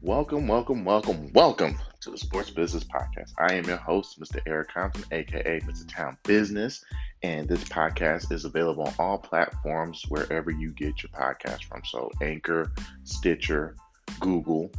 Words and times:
Welcome, 0.00 0.48
welcome, 0.48 0.86
welcome, 0.86 1.30
welcome 1.34 1.76
to 2.00 2.10
the 2.10 2.16
Sports 2.16 2.48
Business 2.48 2.84
Podcast. 2.84 3.32
I 3.38 3.52
am 3.52 3.64
your 3.64 3.76
host, 3.76 4.18
Mr. 4.18 4.40
Eric 4.46 4.72
Compton, 4.72 5.04
aka 5.12 5.60
Mr. 5.60 5.86
Town 5.86 6.16
Business, 6.24 6.82
and 7.22 7.48
this 7.48 7.64
podcast 7.64 8.32
is 8.32 8.44
available 8.44 8.84
on 8.84 8.94
all 8.98 9.18
platforms 9.18 10.04
wherever 10.08 10.50
you 10.50 10.70
get 10.70 11.02
your 11.02 11.10
podcast 11.10 11.64
from. 11.64 11.82
So, 11.84 12.10
Anchor, 12.22 12.72
Stitcher, 13.04 13.74
Google, 14.20 14.70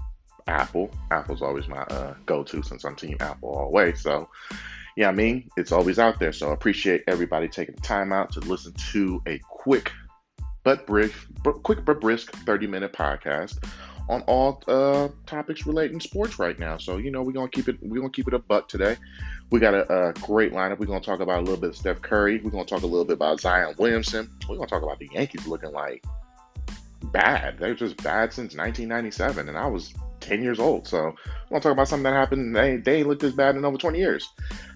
Apple. 0.48 0.92
Apple's 1.12 1.42
always 1.42 1.68
my 1.68 1.82
uh, 1.82 2.14
go-to 2.26 2.64
since 2.64 2.84
I'm 2.84 2.96
Team 2.96 3.18
Apple 3.20 3.50
all 3.50 3.66
the 3.66 3.72
way. 3.72 3.94
So, 3.94 4.30
yeah, 4.96 5.10
I 5.10 5.12
mean, 5.12 5.50
it's 5.58 5.72
always 5.72 6.00
out 6.00 6.20
there. 6.20 6.32
So, 6.32 6.50
I 6.50 6.54
appreciate 6.54 7.04
everybody 7.08 7.48
taking 7.48 7.76
the 7.76 7.82
time 7.82 8.14
out 8.14 8.32
to 8.34 8.40
listen 8.42 8.74
to 8.92 9.22
a 9.28 9.40
quick 9.50 9.92
but 10.64 10.86
brief, 10.86 11.28
quick 11.64 11.84
but 11.86 12.02
brisk 12.02 12.32
30-minute 12.46 12.94
podcast 12.94 13.64
on 14.10 14.22
all 14.24 14.62
uh, 14.68 15.08
topics 15.28 15.68
relating 15.68 16.00
sports 16.00 16.40
right 16.40 16.58
now. 16.58 16.78
So 16.78 16.98
you 16.98 17.12
know 17.12 17.22
we're 17.22 17.32
gonna 17.32 17.48
keep 17.48 17.70
it 17.70 17.78
we're 17.82 18.02
gonna 18.02 18.12
keep 18.12 18.28
it 18.28 18.34
a 18.34 18.40
buck 18.40 18.68
today. 18.68 18.98
We 19.52 19.60
got 19.60 19.74
a, 19.74 20.10
a, 20.10 20.14
great 20.14 20.52
lineup. 20.52 20.80
We're 20.80 20.88
gonna 20.88 21.00
talk 21.00 21.20
about 21.20 21.40
a 21.40 21.44
little 21.44 21.58
bit 21.58 21.70
of 21.70 21.76
Steph 21.76 22.02
Curry. 22.02 22.42
We're 22.44 22.50
gonna 22.50 22.66
talk 22.66 22.82
a 22.82 22.88
little 22.88 23.06
bit 23.06 23.14
about 23.14 23.40
Zion 23.40 23.76
Williamson. 23.78 24.30
We're 24.50 24.56
gonna 24.56 24.68
talk 24.68 24.82
about 24.82 24.98
the 25.00 25.10
Yankees 25.14 25.46
looking 25.46 25.72
like 25.72 26.04
bad. 27.04 27.60
They're 27.60 27.76
just 27.76 27.98
bad 27.98 28.34
since 28.34 28.56
1997, 28.56 29.48
and 29.48 29.58
I 29.58 29.68
was 29.68 29.94
10 30.22 30.42
years 30.42 30.60
old. 30.60 30.88
So 30.88 30.98
we're 30.98 31.14
gonna 31.50 31.62
talk 31.62 31.72
about 31.72 31.88
something 31.88 32.04
that 32.04 32.14
happened. 32.14 32.56
They 32.56 32.78
they 32.78 33.04
looked 33.04 33.22
this 33.22 33.34
bad 33.34 33.56
in 33.56 33.64
over 33.64 33.78
20 33.78 34.00
years. 34.00 34.28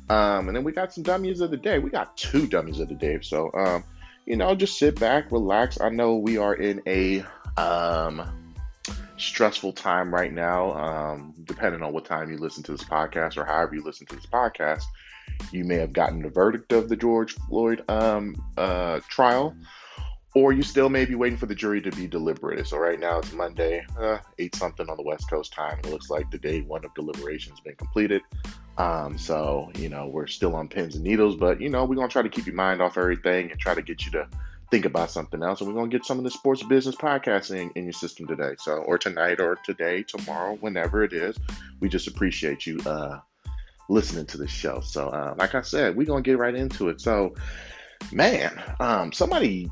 Um, 0.10 0.48
and 0.48 0.56
then 0.56 0.64
we 0.64 0.74
got 0.74 0.94
some 0.94 1.04
dummies 1.04 1.42
of 1.42 1.50
the 1.50 1.58
day. 1.58 1.80
We 1.80 1.90
got 1.90 2.16
two 2.18 2.46
dummies 2.46 2.80
of 2.80 2.88
the 2.88 2.96
day. 2.96 3.18
So 3.24 3.50
um, 3.54 3.84
you 4.28 4.36
know, 4.36 4.54
just 4.54 4.78
sit 4.78 5.00
back, 5.00 5.32
relax. 5.32 5.82
I 5.82 5.90
know 5.90 6.18
we 6.18 6.38
are 6.38 6.54
in 6.54 6.84
a 6.86 7.26
um 7.58 8.43
stressful 9.18 9.74
time 9.74 10.14
right 10.14 10.34
now. 10.34 10.74
Um, 10.74 11.34
depending 11.46 11.82
on 11.82 11.94
what 11.94 12.06
time 12.06 12.32
you 12.32 12.38
listen 12.38 12.64
to 12.64 12.72
this 12.72 12.84
podcast 12.84 13.38
or 13.38 13.46
however 13.46 13.76
you 13.76 13.84
listen 13.84 14.08
to 14.08 14.16
this 14.16 14.26
podcast, 14.26 14.84
you 15.52 15.64
may 15.64 15.76
have 15.76 15.94
gotten 15.94 16.22
the 16.22 16.30
verdict 16.30 16.72
of 16.74 16.90
the 16.90 16.96
George 16.96 17.34
Floyd 17.48 17.84
um, 17.90 18.36
uh, 18.58 19.00
trial, 19.10 19.56
or 20.36 20.52
you 20.52 20.64
still 20.64 20.90
may 20.90 21.06
be 21.06 21.16
waiting 21.16 21.38
for 21.38 21.46
the 21.46 21.56
jury 21.56 21.82
to 21.82 21.92
be 21.92 22.08
deliberated. 22.08 22.68
So 22.68 22.78
right 22.78 23.00
now 23.00 23.20
it's 23.20 23.34
Monday, 23.34 23.86
uh, 24.00 24.18
eight 24.40 24.56
something 24.56 24.90
on 24.90 24.98
the 24.98 25.04
West 25.04 25.30
Coast 25.30 25.54
time. 25.54 25.80
It 25.80 25.90
looks 25.90 26.10
like 26.10 26.30
the 26.32 26.38
day 26.38 26.62
one 26.62 26.84
of 26.84 26.94
deliberations 26.94 27.60
been 27.62 27.76
completed. 27.76 28.22
Um, 28.78 29.18
so 29.18 29.72
you 29.76 29.90
know 29.90 30.08
we're 30.08 30.28
still 30.28 30.56
on 30.56 30.68
pins 30.68 30.96
and 30.96 31.04
needles, 31.04 31.36
but 31.36 31.62
you 31.62 31.70
know 31.70 31.86
we're 31.86 31.96
gonna 31.96 32.08
try 32.08 32.24
to 32.24 32.30
keep 32.30 32.48
your 32.48 32.56
mind 32.56 32.82
off 32.82 32.98
everything 32.98 33.52
and 33.52 33.60
try 33.60 33.76
to 33.76 33.82
get 33.82 34.06
you 34.06 34.12
to 34.14 34.28
think 34.74 34.86
about 34.86 35.12
something 35.12 35.44
else. 35.44 35.62
And 35.62 35.70
we're 35.70 35.76
going 35.76 35.92
to 35.92 35.96
get 35.96 36.04
some 36.04 36.18
of 36.18 36.24
the 36.24 36.32
sports 36.32 36.64
business 36.64 36.96
podcasting 36.96 37.72
in 37.76 37.84
your 37.84 37.94
system 37.94 38.26
today. 38.26 38.56
So, 38.58 38.78
or 38.78 38.98
tonight, 38.98 39.40
or 39.40 39.60
today, 39.64 40.02
tomorrow, 40.02 40.58
whenever 40.62 41.04
it 41.04 41.14
is. 41.14 41.38
We 41.80 41.90
just 41.90 42.08
appreciate 42.08 42.66
you 42.66 42.80
uh, 42.88 43.20
listening 43.88 44.26
to 44.26 44.38
the 44.40 44.48
show. 44.48 44.80
So, 44.80 45.10
uh, 45.10 45.36
like 45.38 45.54
I 45.54 45.62
said, 45.62 45.96
we're 45.96 46.08
going 46.08 46.24
to 46.24 46.28
get 46.28 46.40
right 46.40 46.56
into 46.56 46.90
it. 46.90 47.02
So, 47.02 47.36
man, 48.12 48.60
um, 48.80 49.12
somebody, 49.12 49.70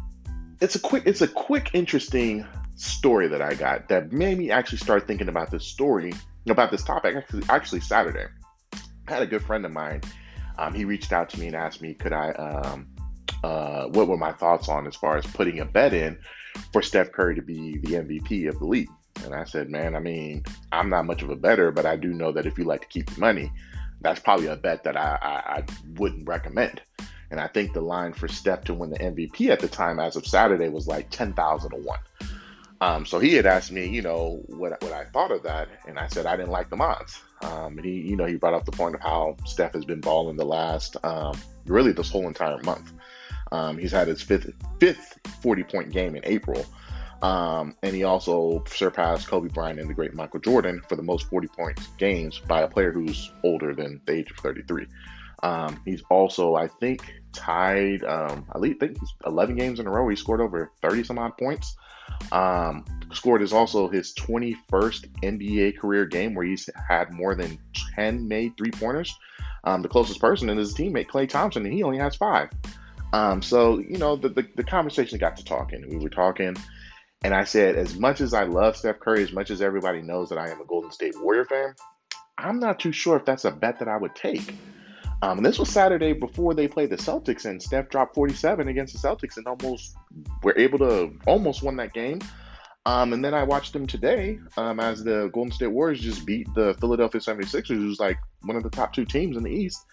it's 0.62 0.76
a 0.76 0.80
quick, 0.80 1.02
it's 1.08 1.22
a 1.22 1.28
quick, 1.28 1.72
interesting 1.74 2.46
story 2.76 3.28
that 3.28 3.42
I 3.42 3.56
got 3.56 3.90
that 3.90 4.12
made 4.12 4.38
me 4.38 4.52
actually 4.52 4.78
start 4.78 5.08
thinking 5.08 5.30
about 5.30 5.50
this 5.50 5.66
story, 5.66 6.14
about 6.48 6.70
this 6.70 6.84
topic. 6.84 7.16
Actually, 7.16 7.44
actually 7.50 7.82
Saturday, 7.82 8.28
I 9.08 9.14
had 9.14 9.24
a 9.24 9.28
good 9.28 9.42
friend 9.42 9.66
of 9.66 9.72
mine. 9.72 10.02
Um, 10.60 10.76
he 10.76 10.86
reached 10.86 11.11
out 11.11 11.28
to 11.32 11.40
me 11.40 11.48
and 11.48 11.56
asked 11.56 11.82
me, 11.82 11.95
could 11.95 12.14
I 12.14 12.34
um, 12.34 12.86
uh, 13.43 13.86
what 13.87 14.08
were 14.08 14.17
my 14.17 14.32
thoughts 14.33 14.70
on 14.70 14.87
as 14.87 14.95
far 14.95 15.17
as 15.17 15.26
putting 15.26 15.59
a 15.59 15.65
bet 15.65 15.93
in 15.93 16.17
for 16.73 16.82
Steph 16.82 17.11
Curry 17.11 17.36
to 17.36 17.42
be 17.42 17.77
the 17.77 17.93
MVP 17.93 18.48
of 18.48 18.59
the 18.59 18.65
league. 18.65 18.89
And 19.23 19.33
I 19.33 19.43
said, 19.43 19.70
man, 19.70 19.95
I 19.95 19.99
mean, 19.99 20.43
I'm 20.71 20.89
not 20.89 21.05
much 21.05 21.21
of 21.21 21.30
a 21.30 21.36
better, 21.36 21.71
but 21.71 21.86
I 21.86 21.95
do 21.95 22.14
know 22.14 22.31
that 22.31 22.45
if 22.45 22.58
you 22.58 22.64
like 22.64 22.81
to 22.81 22.87
keep 22.87 23.10
your 23.10 23.20
money, 23.20 23.52
that's 24.02 24.20
probably 24.20 24.48
a 24.48 24.55
bet 24.55 24.83
that 24.83 24.98
I, 24.98 25.17
I, 25.21 25.30
I 25.58 25.64
wouldn't 25.98 26.27
recommend. 26.27 26.81
And 27.30 27.39
I 27.39 27.48
think 27.48 27.73
the 27.73 27.81
line 27.81 28.14
for 28.14 28.27
Steph 28.27 28.65
to 28.65 28.73
win 28.73 28.89
the 28.89 28.99
MVP 28.99 29.49
at 29.49 29.60
the 29.60 29.67
time, 29.67 29.99
as 29.99 30.15
of 30.15 30.26
Saturday, 30.26 30.70
was 30.70 30.87
like 30.87 31.10
10,000 31.11 31.71
to 31.71 31.77
1. 31.77 31.99
Um, 32.81 33.05
so 33.05 33.20
he 33.20 33.36
had 33.36 33.45
asked 33.45 33.71
me, 33.71 33.87
you 33.87 34.02
know, 34.02 34.42
what, 34.48 34.81
what 34.81 34.92
I 34.92 35.05
thought 35.05 35.31
of 35.31 35.43
that. 35.43 35.70
And 35.87 35.99
I 35.99 36.08
said 36.08 36.26
I 36.26 36.36
didn't 36.36 36.52
like 36.52 36.70
the 36.70 36.77
odds. 36.77 37.21
Um, 37.43 37.77
and 37.77 37.86
he, 37.86 38.02
you 38.02 38.15
know, 38.15 38.26
he 38.26 38.36
brought 38.36 38.55
up 38.55 38.65
the 38.65 38.71
point 38.71 38.95
of 38.95 39.02
how 39.02 39.37
Steph 39.45 39.73
has 39.73 39.86
been 39.86 40.02
balling 40.02 40.36
the 40.36 40.45
last, 40.45 40.98
um, 41.04 41.39
really 41.67 41.92
this 41.92 42.10
whole 42.10 42.27
entire 42.27 42.61
month. 42.64 42.92
Um, 43.52 43.78
he's 43.78 43.92
had 43.92 44.08
his 44.08 44.22
fifth 44.22 44.52
fifth 44.80 45.20
40 45.42 45.64
point 45.64 45.92
game 45.92 46.16
in 46.16 46.23
April. 46.26 46.66
Um, 47.22 47.76
and 47.84 47.95
he 47.95 48.04
also 48.04 48.64
surpassed 48.67 49.28
Kobe 49.28 49.50
Bryant 49.50 49.80
and 49.80 49.89
the 49.89 49.94
great 49.94 50.16
Michael 50.16 50.39
Jordan 50.39 50.82
for 50.89 50.95
the 50.95 51.04
most 51.04 51.28
40 51.30 51.48
point 51.50 51.80
games 51.98 52.40
by 52.40 52.61
a 52.61 52.67
player 52.67 52.92
who's 52.92 53.32
older 53.44 53.76
than 53.76 54.02
the 54.06 54.14
age 54.14 54.32
of 54.32 54.38
33. 54.38 54.88
Um, 55.44 55.80
he's 55.86 56.02
also, 56.10 56.56
I 56.56 56.67
think, 56.67 57.14
tied. 57.32 58.04
Um, 58.04 58.45
I 58.54 58.60
think 58.60 59.00
he's 59.00 59.14
11 59.26 59.56
games 59.56 59.80
in 59.80 59.88
a 59.88 59.92
row. 59.92 60.08
He 60.08 60.16
scored 60.16 60.42
over 60.42 60.72
30 60.82 61.04
some 61.04 61.20
odd 61.20 61.38
points. 61.38 61.76
Um, 62.32 62.86
scored 63.14 63.42
is 63.42 63.54
also 63.54 63.88
his 63.88 64.14
21st 64.16 65.08
NBA 65.22 65.78
career 65.78 66.06
game 66.06 66.34
where 66.34 66.45
he's 66.45 66.70
had 66.88 67.11
more 67.11 67.36
than 67.36 67.58
10 67.95 68.28
made 68.28 68.56
three 68.58 68.72
pointers. 68.72 69.16
Um, 69.64 69.82
the 69.82 69.90
closest 69.90 70.20
person 70.20 70.50
is 70.50 70.70
his 70.70 70.76
teammate 70.76 71.08
Klay 71.08 71.30
Thompson, 71.30 71.66
and 71.66 71.73
he 71.73 71.84
only 71.84 72.00
has 72.00 72.16
five. 72.16 72.50
Um, 73.14 73.42
so 73.42 73.80
you 73.80 73.98
know, 73.98 74.16
the, 74.16 74.30
the, 74.30 74.48
the 74.55 74.64
conversation 74.64 75.17
got 75.17 75.38
to 75.38 75.45
talking. 75.45 75.88
We 75.89 75.98
were 75.98 76.10
talking, 76.10 76.55
and 77.23 77.33
I 77.33 77.44
said, 77.44 77.76
as 77.76 77.98
much 77.98 78.22
as 78.22 78.33
I 78.33 78.44
love 78.44 78.77
Steph 78.77 78.99
Curry, 78.99 79.23
as 79.23 79.33
much 79.33 79.52
as 79.52 79.61
everybody 79.61 80.02
knows 80.02 80.30
that 80.30 80.38
I 80.38 80.49
am 80.49 80.61
a 80.61 80.66
Golden 80.66 80.92
State 80.92 81.16
Warrior 81.22 81.45
fan, 81.45 81.76
I'm 82.38 82.60
not 82.60 82.80
too 82.80 82.92
sure 82.92 83.17
if 83.17 83.26
that's 83.26 83.45
a 83.45 83.52
bet 83.52 83.80
that 83.80 83.88
I 83.88 83.98
would 83.98 84.16
take. 84.16 84.55
Um, 85.23 85.38
and 85.38 85.45
this 85.45 85.60
was 85.60 85.70
Saturday 85.70 86.14
before 86.14 86.55
they 86.55 86.67
played 86.67 86.89
the 86.89 86.95
Celtics, 86.95 87.45
and 87.45 87.61
Steph 87.61 87.89
dropped 87.89 88.16
47 88.16 88.67
against 88.67 88.99
the 88.99 89.08
Celtics 89.08 89.38
and 89.38 89.45
almost 89.45 89.95
were 90.42 90.58
able 90.58 90.80
to 90.80 91.11
almost 91.28 91.61
won 91.61 91.76
that 91.76 91.93
game. 91.93 92.20
Um, 92.88 93.14
and 93.14 93.23
then 93.23 93.36
I 93.36 93.43
watched 93.43 93.73
them 93.73 93.86
today 93.86 94.39
um, 94.58 94.80
as 94.80 95.04
the 95.04 95.30
Golden 95.33 95.52
State 95.52 95.67
Warriors 95.67 96.02
just 96.02 96.26
beat 96.26 96.52
the 96.55 96.76
Philadelphia 96.80 97.22
76ers, 97.22 97.67
who's 97.67 97.99
like 97.99 98.17
one 98.42 98.58
of 98.58 98.64
the 98.64 98.72
top 98.72 98.93
two 98.93 99.05
teams 99.05 99.38
in 99.38 99.43
the 99.43 99.52
East. 99.52 99.86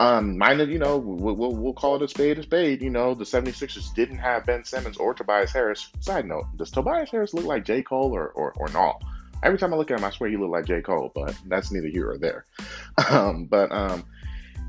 Um, 0.00 0.36
minded, 0.36 0.70
you 0.70 0.78
know, 0.78 0.96
we'll, 0.96 1.36
we'll, 1.36 1.54
we'll, 1.54 1.72
call 1.72 1.96
it 1.96 2.02
a 2.02 2.08
spade 2.08 2.38
a 2.38 2.42
spade. 2.42 2.82
You 2.82 2.90
know, 2.90 3.14
the 3.14 3.24
76ers 3.24 3.94
didn't 3.94 4.18
have 4.18 4.46
Ben 4.46 4.64
Simmons 4.64 4.96
or 4.96 5.14
Tobias 5.14 5.52
Harris. 5.52 5.90
Side 6.00 6.26
note, 6.26 6.46
does 6.56 6.70
Tobias 6.70 7.10
Harris 7.10 7.34
look 7.34 7.44
like 7.44 7.64
J. 7.64 7.82
Cole 7.82 8.12
or, 8.12 8.28
or, 8.30 8.52
or 8.56 8.68
not? 8.68 9.02
Every 9.42 9.58
time 9.58 9.72
I 9.72 9.76
look 9.76 9.90
at 9.90 9.98
him, 9.98 10.04
I 10.04 10.10
swear 10.10 10.30
he 10.30 10.36
looked 10.36 10.52
like 10.52 10.66
J. 10.66 10.82
Cole, 10.82 11.12
but 11.14 11.36
that's 11.46 11.70
neither 11.70 11.88
here 11.88 12.10
or 12.10 12.18
there. 12.18 12.44
Um, 13.10 13.46
but, 13.46 13.72
um, 13.72 14.04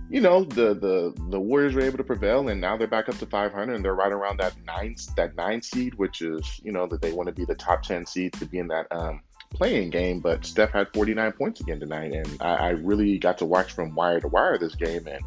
you 0.10 0.22
know, 0.22 0.44
the, 0.44 0.74
the, 0.74 1.14
the 1.30 1.40
Warriors 1.40 1.74
were 1.74 1.82
able 1.82 1.98
to 1.98 2.04
prevail, 2.04 2.48
and 2.48 2.62
now 2.62 2.78
they're 2.78 2.88
back 2.88 3.10
up 3.10 3.18
to 3.18 3.26
500, 3.26 3.74
and 3.74 3.84
they're 3.84 3.96
right 3.96 4.12
around 4.12 4.40
that 4.40 4.54
nine, 4.66 4.96
that 5.18 5.36
nine 5.36 5.62
seed, 5.62 5.96
which 5.96 6.22
is, 6.22 6.62
you 6.64 6.72
know, 6.72 6.88
that 6.88 7.02
they 7.02 7.12
want 7.12 7.28
to 7.28 7.34
be 7.34 7.46
the 7.46 7.56
top 7.56 7.84
10 7.84 8.06
seed 8.06 8.34
to 8.34 8.46
be 8.46 8.60
in 8.60 8.68
that 8.68 8.88
um, 8.92 9.22
playing 9.54 9.90
game, 9.90 10.20
but 10.20 10.46
Steph 10.46 10.72
had 10.72 10.94
49 10.94 11.32
points 11.34 11.62
again 11.62 11.80
tonight, 11.80 12.14
and 12.14 12.38
I, 12.42 12.56
I 12.56 12.70
really 12.70 13.18
got 13.18 13.38
to 13.40 13.46
watch 13.46 13.72
from 13.72 13.96
wire 13.96 14.20
to 14.20 14.28
wire 14.28 14.58
this 14.58 14.76
game, 14.76 15.08
and 15.08 15.24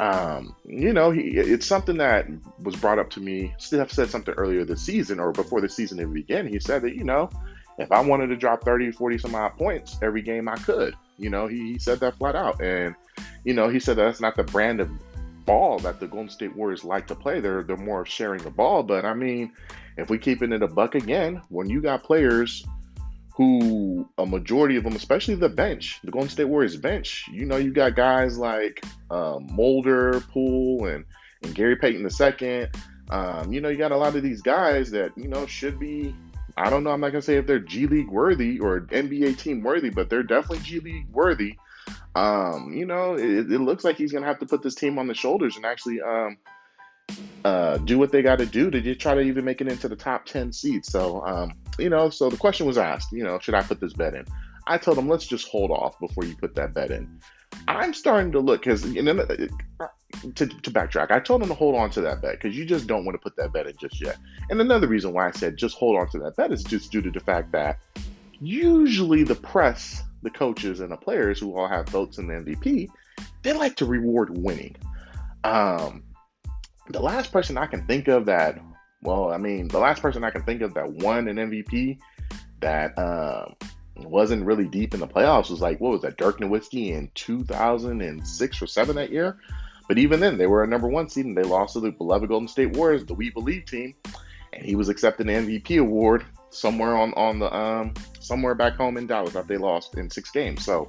um, 0.00 0.56
you 0.64 0.94
know, 0.94 1.10
he, 1.10 1.20
it's 1.20 1.66
something 1.66 1.98
that 1.98 2.26
was 2.62 2.74
brought 2.74 2.98
up 2.98 3.10
to 3.10 3.20
me. 3.20 3.54
Steph 3.58 3.92
said 3.92 4.08
something 4.08 4.32
earlier 4.34 4.64
this 4.64 4.80
season, 4.80 5.20
or 5.20 5.30
before 5.30 5.60
the 5.60 5.68
season 5.68 6.00
even 6.00 6.14
began. 6.14 6.46
He 6.46 6.58
said 6.58 6.82
that 6.82 6.96
you 6.96 7.04
know, 7.04 7.28
if 7.78 7.92
I 7.92 8.00
wanted 8.00 8.28
to 8.28 8.36
drop 8.36 8.64
30, 8.64 8.92
40 8.92 9.18
some 9.18 9.34
odd 9.34 9.56
points 9.58 9.98
every 10.00 10.22
game, 10.22 10.48
I 10.48 10.56
could. 10.56 10.94
You 11.18 11.28
know, 11.28 11.46
he, 11.46 11.72
he 11.72 11.78
said 11.78 12.00
that 12.00 12.16
flat 12.16 12.34
out, 12.34 12.62
and 12.62 12.94
you 13.44 13.52
know, 13.52 13.68
he 13.68 13.78
said 13.78 13.96
that 13.98 14.04
that's 14.04 14.22
not 14.22 14.36
the 14.36 14.44
brand 14.44 14.80
of 14.80 14.90
ball 15.44 15.78
that 15.80 16.00
the 16.00 16.06
Golden 16.06 16.30
State 16.30 16.56
Warriors 16.56 16.84
like 16.84 17.06
to 17.08 17.14
play. 17.14 17.40
They're 17.40 17.62
they're 17.62 17.76
more 17.76 18.06
sharing 18.06 18.42
the 18.42 18.50
ball, 18.50 18.82
but 18.82 19.04
I 19.04 19.12
mean, 19.12 19.52
if 19.98 20.08
we 20.08 20.16
keep 20.16 20.42
it 20.42 20.50
in 20.50 20.62
a 20.62 20.68
buck 20.68 20.94
again, 20.94 21.42
when 21.50 21.68
you 21.68 21.82
got 21.82 22.04
players 22.04 22.64
who 23.40 24.06
a 24.18 24.26
majority 24.26 24.76
of 24.76 24.84
them, 24.84 24.94
especially 24.94 25.34
the 25.34 25.48
bench, 25.48 25.98
the 26.04 26.10
Golden 26.10 26.28
State 26.28 26.44
Warriors 26.44 26.76
bench, 26.76 27.24
you 27.32 27.46
know, 27.46 27.56
you 27.56 27.72
got 27.72 27.96
guys 27.96 28.36
like 28.36 28.84
um, 29.10 29.48
Mulder, 29.50 30.20
Poole, 30.30 30.84
and, 30.84 31.06
and 31.42 31.54
Gary 31.54 31.74
Payton 31.76 32.06
II. 32.06 32.66
Um, 33.08 33.50
you 33.50 33.62
know, 33.62 33.70
you 33.70 33.78
got 33.78 33.92
a 33.92 33.96
lot 33.96 34.14
of 34.14 34.22
these 34.22 34.42
guys 34.42 34.90
that, 34.90 35.16
you 35.16 35.26
know, 35.26 35.46
should 35.46 35.78
be, 35.78 36.14
I 36.58 36.68
don't 36.68 36.84
know, 36.84 36.90
I'm 36.90 37.00
not 37.00 37.12
going 37.12 37.22
to 37.22 37.26
say 37.26 37.36
if 37.36 37.46
they're 37.46 37.58
G 37.58 37.86
League 37.86 38.10
worthy 38.10 38.60
or 38.60 38.82
NBA 38.82 39.38
team 39.38 39.62
worthy, 39.62 39.88
but 39.88 40.10
they're 40.10 40.22
definitely 40.22 40.58
G 40.58 40.80
League 40.80 41.08
worthy. 41.10 41.56
Um, 42.14 42.74
you 42.74 42.84
know, 42.84 43.14
it, 43.14 43.50
it 43.50 43.60
looks 43.62 43.84
like 43.84 43.96
he's 43.96 44.12
going 44.12 44.22
to 44.22 44.28
have 44.28 44.40
to 44.40 44.46
put 44.46 44.62
this 44.62 44.74
team 44.74 44.98
on 44.98 45.06
the 45.06 45.14
shoulders 45.14 45.56
and 45.56 45.64
actually, 45.64 46.02
um, 46.02 46.36
uh, 47.44 47.78
do 47.78 47.98
what 47.98 48.12
they 48.12 48.22
got 48.22 48.38
to 48.38 48.46
do 48.46 48.70
to 48.70 48.94
try 48.94 49.14
to 49.14 49.20
even 49.20 49.44
make 49.44 49.60
it 49.60 49.68
into 49.68 49.88
the 49.88 49.96
top 49.96 50.26
10 50.26 50.52
seeds. 50.52 50.90
So, 50.90 51.24
um, 51.26 51.52
you 51.78 51.88
know, 51.88 52.10
so 52.10 52.28
the 52.28 52.36
question 52.36 52.66
was 52.66 52.78
asked, 52.78 53.12
you 53.12 53.24
know, 53.24 53.38
should 53.38 53.54
I 53.54 53.62
put 53.62 53.80
this 53.80 53.94
bet 53.94 54.14
in? 54.14 54.24
I 54.66 54.78
told 54.78 54.98
them, 54.98 55.08
let's 55.08 55.26
just 55.26 55.48
hold 55.48 55.70
off 55.70 55.98
before 55.98 56.24
you 56.24 56.36
put 56.36 56.54
that 56.56 56.74
bet 56.74 56.90
in. 56.90 57.20
I'm 57.66 57.94
starting 57.94 58.32
to 58.32 58.40
look 58.40 58.62
because 58.62 58.84
you 58.86 59.02
know, 59.02 59.18
uh, 59.18 59.86
to, 60.34 60.46
to 60.46 60.70
backtrack, 60.70 61.10
I 61.10 61.20
told 61.20 61.42
them 61.42 61.48
to 61.48 61.54
hold 61.54 61.74
on 61.74 61.90
to 61.90 62.00
that 62.02 62.22
bet 62.22 62.40
because 62.40 62.56
you 62.56 62.64
just 62.64 62.86
don't 62.86 63.04
want 63.04 63.14
to 63.14 63.22
put 63.22 63.36
that 63.36 63.52
bet 63.52 63.66
in 63.66 63.76
just 63.80 64.00
yet. 64.00 64.18
And 64.50 64.60
another 64.60 64.86
reason 64.86 65.12
why 65.12 65.28
I 65.28 65.30
said 65.32 65.56
just 65.56 65.76
hold 65.76 65.98
on 65.98 66.08
to 66.10 66.18
that 66.20 66.36
bet 66.36 66.52
is 66.52 66.62
just 66.62 66.92
due 66.92 67.02
to 67.02 67.10
the 67.10 67.20
fact 67.20 67.52
that 67.52 67.78
usually 68.40 69.24
the 69.24 69.34
press, 69.34 70.02
the 70.22 70.30
coaches, 70.30 70.80
and 70.80 70.92
the 70.92 70.96
players 70.96 71.40
who 71.40 71.56
all 71.56 71.68
have 71.68 71.88
votes 71.88 72.18
in 72.18 72.26
the 72.26 72.34
MVP, 72.34 72.88
they 73.42 73.52
like 73.52 73.76
to 73.76 73.86
reward 73.86 74.36
winning. 74.36 74.76
Um, 75.44 76.04
the 76.92 77.00
last 77.00 77.32
person 77.32 77.56
I 77.56 77.66
can 77.66 77.86
think 77.86 78.08
of 78.08 78.26
that, 78.26 78.58
well, 79.02 79.32
I 79.32 79.38
mean, 79.38 79.68
the 79.68 79.78
last 79.78 80.02
person 80.02 80.24
I 80.24 80.30
can 80.30 80.42
think 80.42 80.62
of 80.62 80.74
that 80.74 80.90
won 80.92 81.28
an 81.28 81.36
MVP 81.36 81.98
that 82.60 82.98
um, 82.98 83.54
wasn't 83.96 84.44
really 84.44 84.66
deep 84.66 84.94
in 84.94 85.00
the 85.00 85.08
playoffs 85.08 85.50
was 85.50 85.60
like, 85.60 85.80
what 85.80 85.92
was 85.92 86.02
that, 86.02 86.18
Dirk 86.18 86.38
Nowitzki 86.38 86.92
in 86.92 87.10
2006 87.14 88.62
or 88.62 88.66
7 88.66 88.96
that 88.96 89.10
year? 89.10 89.38
But 89.88 89.98
even 89.98 90.20
then, 90.20 90.38
they 90.38 90.46
were 90.46 90.62
a 90.62 90.68
number 90.68 90.88
one 90.88 91.08
seed 91.08 91.26
and 91.26 91.36
they 91.36 91.42
lost 91.42 91.72
to 91.72 91.80
the 91.80 91.90
beloved 91.90 92.28
Golden 92.28 92.48
State 92.48 92.76
Warriors, 92.76 93.04
the 93.04 93.14
We 93.14 93.30
Believe 93.30 93.64
team. 93.64 93.94
And 94.52 94.64
he 94.64 94.76
was 94.76 94.88
accepting 94.88 95.26
the 95.26 95.32
MVP 95.32 95.80
award 95.80 96.24
somewhere 96.50 96.96
on, 96.96 97.12
on 97.14 97.38
the 97.38 97.54
um 97.54 97.94
somewhere 98.18 98.54
back 98.54 98.74
home 98.74 98.96
in 98.96 99.06
Dallas 99.06 99.32
that 99.34 99.46
they 99.46 99.56
lost 99.56 99.96
in 99.96 100.10
six 100.10 100.30
games. 100.30 100.64
So 100.64 100.88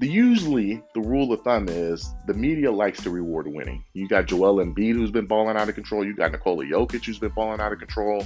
the 0.00 0.08
usually 0.08 0.82
the 0.94 1.00
rule 1.00 1.30
of 1.30 1.42
thumb 1.42 1.68
is 1.68 2.10
the 2.26 2.32
media 2.32 2.72
likes 2.72 3.02
to 3.02 3.10
reward 3.10 3.46
winning. 3.46 3.84
You 3.92 4.08
got 4.08 4.24
Joel 4.24 4.64
Embiid 4.64 4.94
who's 4.94 5.10
been 5.10 5.26
balling 5.26 5.58
out 5.58 5.68
of 5.68 5.74
control. 5.74 6.06
You 6.06 6.16
got 6.16 6.32
Nikola 6.32 6.64
Jokic 6.64 7.04
who's 7.04 7.18
been 7.18 7.32
balling 7.32 7.60
out 7.60 7.70
of 7.70 7.78
control. 7.78 8.24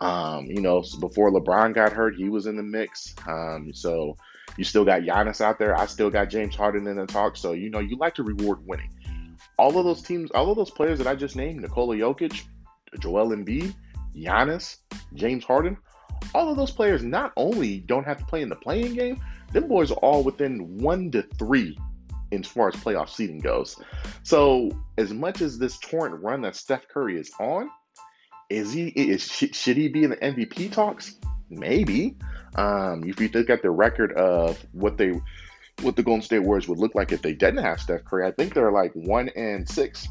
Um, 0.00 0.46
you 0.46 0.60
know, 0.60 0.84
before 0.98 1.30
LeBron 1.30 1.74
got 1.74 1.92
hurt, 1.92 2.16
he 2.16 2.28
was 2.28 2.46
in 2.46 2.56
the 2.56 2.62
mix. 2.64 3.14
Um, 3.26 3.70
so 3.72 4.16
you 4.56 4.64
still 4.64 4.84
got 4.84 5.02
Giannis 5.02 5.40
out 5.40 5.60
there. 5.60 5.78
I 5.78 5.86
still 5.86 6.10
got 6.10 6.28
James 6.28 6.56
Harden 6.56 6.88
in 6.88 6.96
the 6.96 7.06
talk. 7.06 7.36
So 7.36 7.52
you 7.52 7.70
know, 7.70 7.78
you 7.78 7.96
like 7.96 8.16
to 8.16 8.24
reward 8.24 8.66
winning. 8.66 8.90
All 9.58 9.78
of 9.78 9.84
those 9.84 10.02
teams, 10.02 10.32
all 10.32 10.50
of 10.50 10.56
those 10.56 10.70
players 10.70 10.98
that 10.98 11.06
I 11.06 11.14
just 11.14 11.36
named, 11.36 11.60
Nikola 11.60 11.94
Jokic, 11.94 12.42
Joel 12.98 13.28
Embiid, 13.28 13.72
Giannis, 14.16 14.78
James 15.14 15.44
Harden, 15.44 15.78
all 16.34 16.50
of 16.50 16.56
those 16.56 16.72
players 16.72 17.04
not 17.04 17.32
only 17.36 17.78
don't 17.78 18.04
have 18.04 18.18
to 18.18 18.24
play 18.24 18.42
in 18.42 18.48
the 18.48 18.56
playing 18.56 18.94
game, 18.94 19.20
them 19.56 19.68
boys 19.68 19.90
are 19.90 19.96
all 19.96 20.22
within 20.22 20.78
one 20.78 21.10
to 21.10 21.22
three 21.38 21.76
as 22.32 22.46
far 22.46 22.68
as 22.68 22.74
playoff 22.74 23.08
seeding 23.08 23.38
goes. 23.38 23.76
So, 24.22 24.70
as 24.98 25.12
much 25.12 25.40
as 25.40 25.58
this 25.58 25.78
torrent 25.78 26.22
run 26.22 26.42
that 26.42 26.56
Steph 26.56 26.86
Curry 26.88 27.18
is 27.18 27.30
on, 27.40 27.70
is 28.50 28.72
he 28.72 28.88
is 28.88 29.24
should 29.24 29.76
he 29.76 29.88
be 29.88 30.04
in 30.04 30.10
the 30.10 30.16
MVP 30.16 30.72
talks? 30.72 31.16
Maybe. 31.48 32.16
Um, 32.56 33.04
if 33.04 33.20
you 33.20 33.28
look 33.32 33.50
at 33.50 33.62
the 33.62 33.70
record 33.70 34.12
of 34.12 34.64
what 34.72 34.98
they 34.98 35.12
what 35.82 35.96
the 35.96 36.02
Golden 36.02 36.22
State 36.22 36.40
Warriors 36.40 36.68
would 36.68 36.78
look 36.78 36.94
like 36.94 37.12
if 37.12 37.22
they 37.22 37.34
didn't 37.34 37.62
have 37.62 37.80
Steph 37.80 38.04
Curry, 38.04 38.26
I 38.26 38.32
think 38.32 38.54
they're 38.54 38.72
like 38.72 38.92
one 38.94 39.30
and 39.30 39.68
six. 39.68 40.08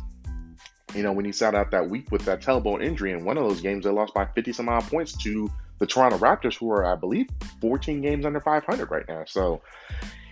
You 0.95 1.03
know, 1.03 1.11
when 1.11 1.25
he 1.25 1.31
sat 1.31 1.55
out 1.55 1.71
that 1.71 1.89
week 1.89 2.11
with 2.11 2.23
that 2.25 2.41
tailbone 2.41 2.83
injury 2.83 3.11
in 3.11 3.25
one 3.25 3.37
of 3.37 3.47
those 3.47 3.61
games, 3.61 3.85
they 3.85 3.91
lost 3.91 4.13
by 4.13 4.25
50 4.25 4.53
some 4.53 4.69
odd 4.69 4.83
points 4.83 5.15
to 5.23 5.51
the 5.79 5.85
Toronto 5.85 6.17
Raptors, 6.17 6.57
who 6.57 6.71
are, 6.71 6.85
I 6.85 6.95
believe, 6.95 7.27
14 7.61 8.01
games 8.01 8.25
under 8.25 8.39
500 8.39 8.89
right 8.89 9.05
now. 9.07 9.23
So 9.25 9.61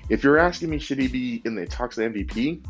if 0.10 0.24
you're 0.24 0.39
asking 0.39 0.69
me, 0.69 0.80
should 0.80 1.00
he 1.00 1.07
be 1.07 1.42
in 1.45 1.56
the 1.56 1.65
talks 1.65 1.98
of 1.98 2.13
MVP? 2.13 2.65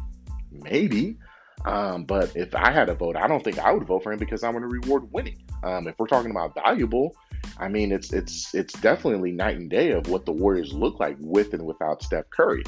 Maybe. 0.51 1.17
Um, 1.65 2.03
but 2.03 2.35
if 2.35 2.53
I 2.55 2.71
had 2.71 2.89
a 2.89 2.95
vote, 2.95 3.15
I 3.15 3.27
don't 3.27 3.43
think 3.43 3.59
I 3.59 3.71
would 3.71 3.85
vote 3.85 4.03
for 4.03 4.11
him 4.11 4.19
because 4.19 4.43
I 4.43 4.49
want 4.49 4.63
to 4.63 4.67
reward 4.67 5.11
winning. 5.11 5.41
Um, 5.63 5.87
if 5.87 5.95
we're 5.97 6.07
talking 6.07 6.31
about 6.31 6.55
valuable, 6.55 7.15
I 7.57 7.67
mean 7.67 7.91
it's 7.91 8.11
it's 8.11 8.53
it's 8.53 8.73
definitely 8.73 9.31
night 9.31 9.57
and 9.57 9.69
day 9.69 9.91
of 9.91 10.07
what 10.09 10.25
the 10.25 10.31
Warriors 10.31 10.73
look 10.73 10.99
like 10.99 11.15
with 11.19 11.53
and 11.53 11.65
without 11.65 12.03
Steph 12.03 12.29
Curry. 12.31 12.63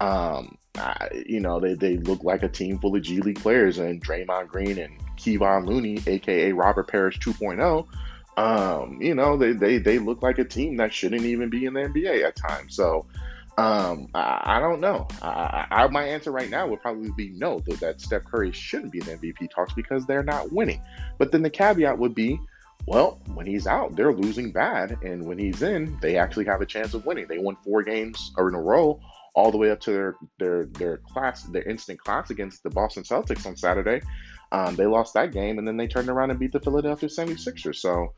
Um, 0.00 0.56
I, 0.76 1.24
you 1.26 1.40
know 1.40 1.60
they, 1.60 1.74
they 1.74 1.98
look 1.98 2.24
like 2.24 2.42
a 2.42 2.48
team 2.48 2.78
full 2.78 2.96
of 2.96 3.02
G 3.02 3.20
League 3.20 3.40
players 3.40 3.78
and 3.78 4.02
Draymond 4.02 4.48
Green 4.48 4.78
and 4.78 4.98
Kevon 5.16 5.66
Looney, 5.66 5.98
aka 6.06 6.52
Robert 6.52 6.88
Parish 6.88 7.18
2.0 7.20 7.86
um, 8.36 8.98
you 9.00 9.14
know, 9.14 9.36
they, 9.36 9.52
they 9.52 9.78
they 9.78 9.98
look 9.98 10.22
like 10.22 10.38
a 10.38 10.44
team 10.44 10.76
that 10.78 10.92
shouldn't 10.92 11.22
even 11.22 11.50
be 11.50 11.66
in 11.66 11.74
the 11.74 11.80
NBA 11.80 12.24
at 12.24 12.36
times. 12.36 12.74
So 12.74 13.06
um, 13.58 14.08
I, 14.14 14.40
I 14.44 14.60
don't 14.60 14.80
know. 14.80 15.06
I, 15.20 15.66
I, 15.70 15.86
my 15.88 16.04
answer 16.04 16.30
right 16.30 16.48
now 16.48 16.66
would 16.66 16.80
probably 16.80 17.10
be 17.16 17.30
no, 17.30 17.60
that, 17.60 17.80
that 17.80 18.00
Steph 18.00 18.24
Curry 18.24 18.52
shouldn't 18.52 18.92
be 18.92 19.00
in 19.00 19.06
the 19.06 19.16
MVP 19.16 19.50
talks 19.50 19.74
because 19.74 20.06
they're 20.06 20.22
not 20.22 20.50
winning. 20.50 20.80
But 21.18 21.30
then 21.30 21.42
the 21.42 21.50
caveat 21.50 21.98
would 21.98 22.14
be, 22.14 22.40
well, 22.86 23.20
when 23.34 23.46
he's 23.46 23.66
out, 23.66 23.94
they're 23.94 24.14
losing 24.14 24.50
bad, 24.50 24.98
and 25.02 25.24
when 25.24 25.38
he's 25.38 25.62
in, 25.62 25.96
they 26.00 26.16
actually 26.16 26.46
have 26.46 26.62
a 26.62 26.66
chance 26.66 26.94
of 26.94 27.04
winning. 27.04 27.26
They 27.28 27.38
won 27.38 27.56
four 27.62 27.82
games 27.82 28.32
in 28.38 28.54
a 28.54 28.60
row, 28.60 28.98
all 29.34 29.50
the 29.50 29.58
way 29.58 29.70
up 29.70 29.80
to 29.80 29.92
their 29.92 30.16
their 30.38 30.66
their 30.66 30.96
class, 30.98 31.44
their 31.44 31.62
instant 31.62 31.98
class 31.98 32.30
against 32.30 32.62
the 32.62 32.70
Boston 32.70 33.02
Celtics 33.02 33.46
on 33.46 33.56
Saturday. 33.56 34.00
Um, 34.50 34.76
they 34.76 34.86
lost 34.86 35.14
that 35.14 35.32
game, 35.32 35.58
and 35.58 35.66
then 35.66 35.76
they 35.76 35.86
turned 35.86 36.10
around 36.10 36.30
and 36.30 36.38
beat 36.38 36.52
the 36.52 36.60
Philadelphia 36.60 37.08
76ers. 37.08 37.76
So 37.76 38.12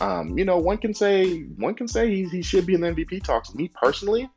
um, 0.00 0.38
you 0.38 0.44
know, 0.44 0.58
one 0.58 0.78
can 0.78 0.94
say 0.94 1.40
one 1.56 1.74
can 1.74 1.88
say 1.88 2.14
he, 2.14 2.24
he 2.28 2.42
should 2.42 2.66
be 2.66 2.74
in 2.74 2.80
the 2.80 2.88
MVP 2.88 3.22
talks. 3.24 3.54
Me 3.54 3.70
personally, 3.74 4.28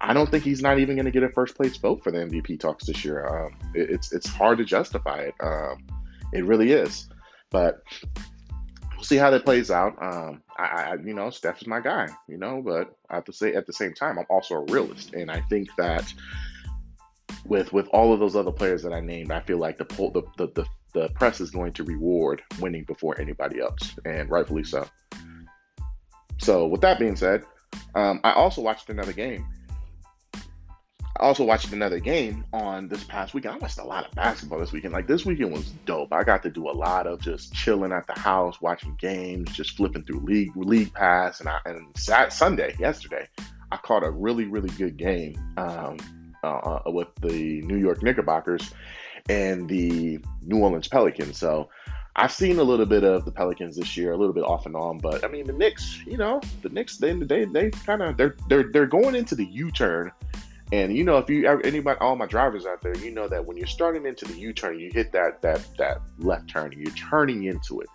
I 0.00 0.12
don't 0.12 0.30
think 0.30 0.44
he's 0.44 0.62
not 0.62 0.78
even 0.78 0.96
going 0.96 1.06
to 1.06 1.10
get 1.10 1.22
a 1.22 1.30
first 1.30 1.56
place 1.56 1.76
vote 1.76 2.02
for 2.02 2.10
the 2.10 2.18
MVP 2.18 2.60
talks 2.60 2.86
this 2.86 3.04
year. 3.04 3.26
Um, 3.26 3.56
it, 3.74 3.90
it's 3.90 4.12
it's 4.12 4.26
hard 4.26 4.58
to 4.58 4.64
justify 4.64 5.20
it. 5.20 5.34
Um, 5.40 5.86
it 6.32 6.44
really 6.44 6.72
is, 6.72 7.08
but 7.50 7.82
we'll 8.96 9.04
see 9.04 9.16
how 9.16 9.30
that 9.30 9.44
plays 9.44 9.70
out. 9.70 9.94
Um, 10.02 10.42
I, 10.58 10.64
I, 10.64 10.94
you 10.94 11.14
know, 11.14 11.30
Steph 11.30 11.60
is 11.60 11.68
my 11.68 11.80
guy, 11.80 12.08
you 12.28 12.38
know, 12.38 12.62
but 12.62 12.96
at 13.10 13.26
the 13.26 13.32
say 13.32 13.54
at 13.54 13.66
the 13.66 13.72
same 13.72 13.92
time, 13.94 14.18
I'm 14.18 14.26
also 14.30 14.54
a 14.56 14.64
realist, 14.64 15.12
and 15.14 15.30
I 15.30 15.42
think 15.42 15.68
that 15.76 16.12
with 17.44 17.72
with 17.72 17.88
all 17.88 18.12
of 18.12 18.20
those 18.20 18.34
other 18.34 18.52
players 18.52 18.82
that 18.82 18.92
I 18.92 19.00
named, 19.00 19.30
I 19.30 19.40
feel 19.40 19.58
like 19.58 19.78
the 19.78 19.84
the 19.84 20.22
the, 20.36 20.52
the 20.54 20.66
the 20.94 21.08
press 21.10 21.40
is 21.40 21.50
going 21.50 21.72
to 21.74 21.84
reward 21.84 22.42
winning 22.58 22.84
before 22.84 23.20
anybody 23.20 23.60
else, 23.60 23.96
and 24.04 24.30
rightfully 24.30 24.64
so. 24.64 24.88
So, 26.38 26.66
with 26.66 26.80
that 26.80 26.98
being 26.98 27.16
said, 27.16 27.44
um, 27.94 28.20
I 28.24 28.32
also 28.32 28.62
watched 28.62 28.90
another 28.90 29.12
game. 29.12 29.46
I 31.18 31.24
also 31.24 31.44
watched 31.44 31.72
another 31.72 31.98
game 31.98 32.44
on 32.52 32.88
this 32.88 33.02
past 33.04 33.32
weekend. 33.32 33.54
I 33.54 33.58
watched 33.58 33.78
a 33.78 33.84
lot 33.84 34.06
of 34.06 34.14
basketball 34.14 34.58
this 34.58 34.72
weekend. 34.72 34.92
Like 34.92 35.06
this 35.06 35.24
weekend 35.24 35.50
was 35.50 35.70
dope. 35.86 36.12
I 36.12 36.22
got 36.22 36.42
to 36.42 36.50
do 36.50 36.68
a 36.68 36.72
lot 36.72 37.06
of 37.06 37.20
just 37.20 37.54
chilling 37.54 37.90
at 37.90 38.06
the 38.06 38.18
house, 38.18 38.60
watching 38.60 38.94
games, 38.96 39.50
just 39.52 39.78
flipping 39.78 40.04
through 40.04 40.20
league 40.20 40.54
league 40.54 40.92
pass, 40.92 41.40
and 41.40 41.48
I, 41.48 41.58
and 41.64 41.86
Saturday, 41.96 42.30
Sunday 42.34 42.76
yesterday, 42.78 43.26
I 43.72 43.78
caught 43.78 44.04
a 44.04 44.10
really 44.10 44.44
really 44.44 44.68
good 44.70 44.98
game 44.98 45.38
um, 45.56 45.96
uh, 46.44 46.80
uh 46.86 46.90
with 46.90 47.08
the 47.22 47.62
New 47.62 47.78
York 47.78 48.02
Knickerbockers 48.02 48.74
and 49.30 49.68
the 49.68 50.18
New 50.42 50.58
Orleans 50.58 50.88
Pelicans. 50.88 51.38
So 51.38 51.70
I've 52.14 52.32
seen 52.32 52.58
a 52.58 52.62
little 52.62 52.86
bit 52.86 53.04
of 53.04 53.24
the 53.24 53.30
Pelicans 53.30 53.76
this 53.76 53.96
year, 53.96 54.12
a 54.12 54.16
little 54.16 54.34
bit 54.34 54.44
off 54.44 54.66
and 54.66 54.74
on, 54.74 54.98
but 54.98 55.24
I 55.24 55.28
mean 55.28 55.46
the 55.46 55.52
Knicks, 55.52 56.02
you 56.06 56.16
know, 56.16 56.40
the 56.62 56.68
Knicks 56.68 56.98
they 56.98 57.12
they 57.12 57.46
they 57.46 57.70
kind 57.70 58.02
of 58.02 58.16
they're 58.16 58.36
they're 58.48 58.70
they're 58.72 58.86
going 58.86 59.14
into 59.14 59.34
the 59.34 59.46
U-turn. 59.46 60.12
And 60.72 60.96
you 60.96 61.04
know, 61.04 61.18
if 61.18 61.30
you 61.30 61.46
anybody 61.46 61.98
all 62.00 62.16
my 62.16 62.26
drivers 62.26 62.66
out 62.66 62.82
there, 62.82 62.96
you 62.96 63.10
know 63.10 63.28
that 63.28 63.44
when 63.44 63.56
you're 63.56 63.66
starting 63.66 64.04
into 64.04 64.24
the 64.24 64.34
U-turn, 64.34 64.80
you 64.80 64.90
hit 64.92 65.12
that 65.12 65.40
that 65.42 65.64
that 65.78 66.00
left 66.18 66.48
turn, 66.48 66.72
you're 66.76 66.90
turning 66.92 67.44
into 67.44 67.80
it. 67.80 67.88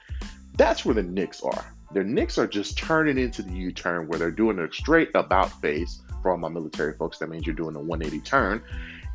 That's 0.56 0.86
where 0.86 0.96
the 0.96 1.04
Knicks 1.04 1.42
are. 1.42 1.74
Their 1.92 2.04
Knicks 2.04 2.38
are 2.38 2.48
just 2.48 2.78
turning 2.78 3.18
into 3.18 3.42
the 3.42 3.52
U-turn 3.52 4.08
where 4.08 4.18
they're 4.18 4.32
doing 4.32 4.60
a 4.60 4.72
straight 4.72 5.10
about 5.16 5.52
face. 5.62 6.02
For 6.22 6.32
all 6.32 6.38
my 6.38 6.50
military 6.50 6.94
folks, 6.94 7.18
that 7.18 7.30
means 7.30 7.48
you're 7.48 7.56
doing 7.56 7.76
a 7.76 7.80
180 7.80 8.24
turn. 8.24 8.62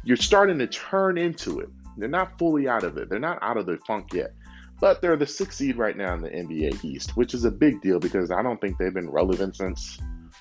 You're 0.03 0.17
starting 0.17 0.59
to 0.59 0.67
turn 0.67 1.17
into 1.19 1.61
it. 1.61 1.69
They're 1.97 2.09
not 2.09 2.37
fully 2.39 2.69
out 2.69 2.85
of 2.85 2.99
it. 2.99 3.09
They're 3.09 3.19
not 3.19 3.39
out 3.43 3.57
of 3.57 3.67
the 3.67 3.79
funk 3.87 4.13
yet. 4.13 4.35
But 4.81 5.01
they're 5.01 5.17
the 5.17 5.27
sixth 5.27 5.59
seed 5.59 5.77
right 5.77 5.97
now 5.97 6.15
in 6.15 6.21
the 6.21 6.29
NBA 6.29 6.85
East, 6.85 7.17
which 7.17 7.33
is 7.33 7.45
a 7.45 7.51
big 7.51 7.81
deal 7.81 7.99
because 7.99 8.31
I 8.31 8.43
don't 8.43 8.61
think 8.61 8.77
they've 8.77 8.93
been 8.93 9.09
relevant 9.09 9.57
since, 9.57 9.99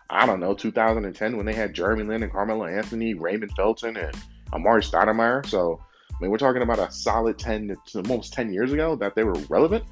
I 0.09 0.25
don't 0.25 0.39
know, 0.39 0.53
2010 0.53 1.37
when 1.37 1.45
they 1.45 1.53
had 1.53 1.73
Jeremy 1.73 2.03
Lin 2.03 2.23
and 2.23 2.31
Carmelo 2.31 2.65
Anthony, 2.65 3.13
Raymond 3.13 3.51
Felton, 3.55 3.97
and 3.97 4.15
Amar'e 4.53 4.89
Stoudemire. 4.89 5.45
So, 5.45 5.79
I 6.11 6.21
mean, 6.21 6.31
we're 6.31 6.37
talking 6.37 6.61
about 6.61 6.79
a 6.79 6.91
solid 6.91 7.37
10 7.39 7.75
to 7.87 7.97
almost 7.99 8.33
10 8.33 8.53
years 8.53 8.71
ago 8.71 8.95
that 8.97 9.15
they 9.15 9.23
were 9.23 9.33
relevant. 9.49 9.83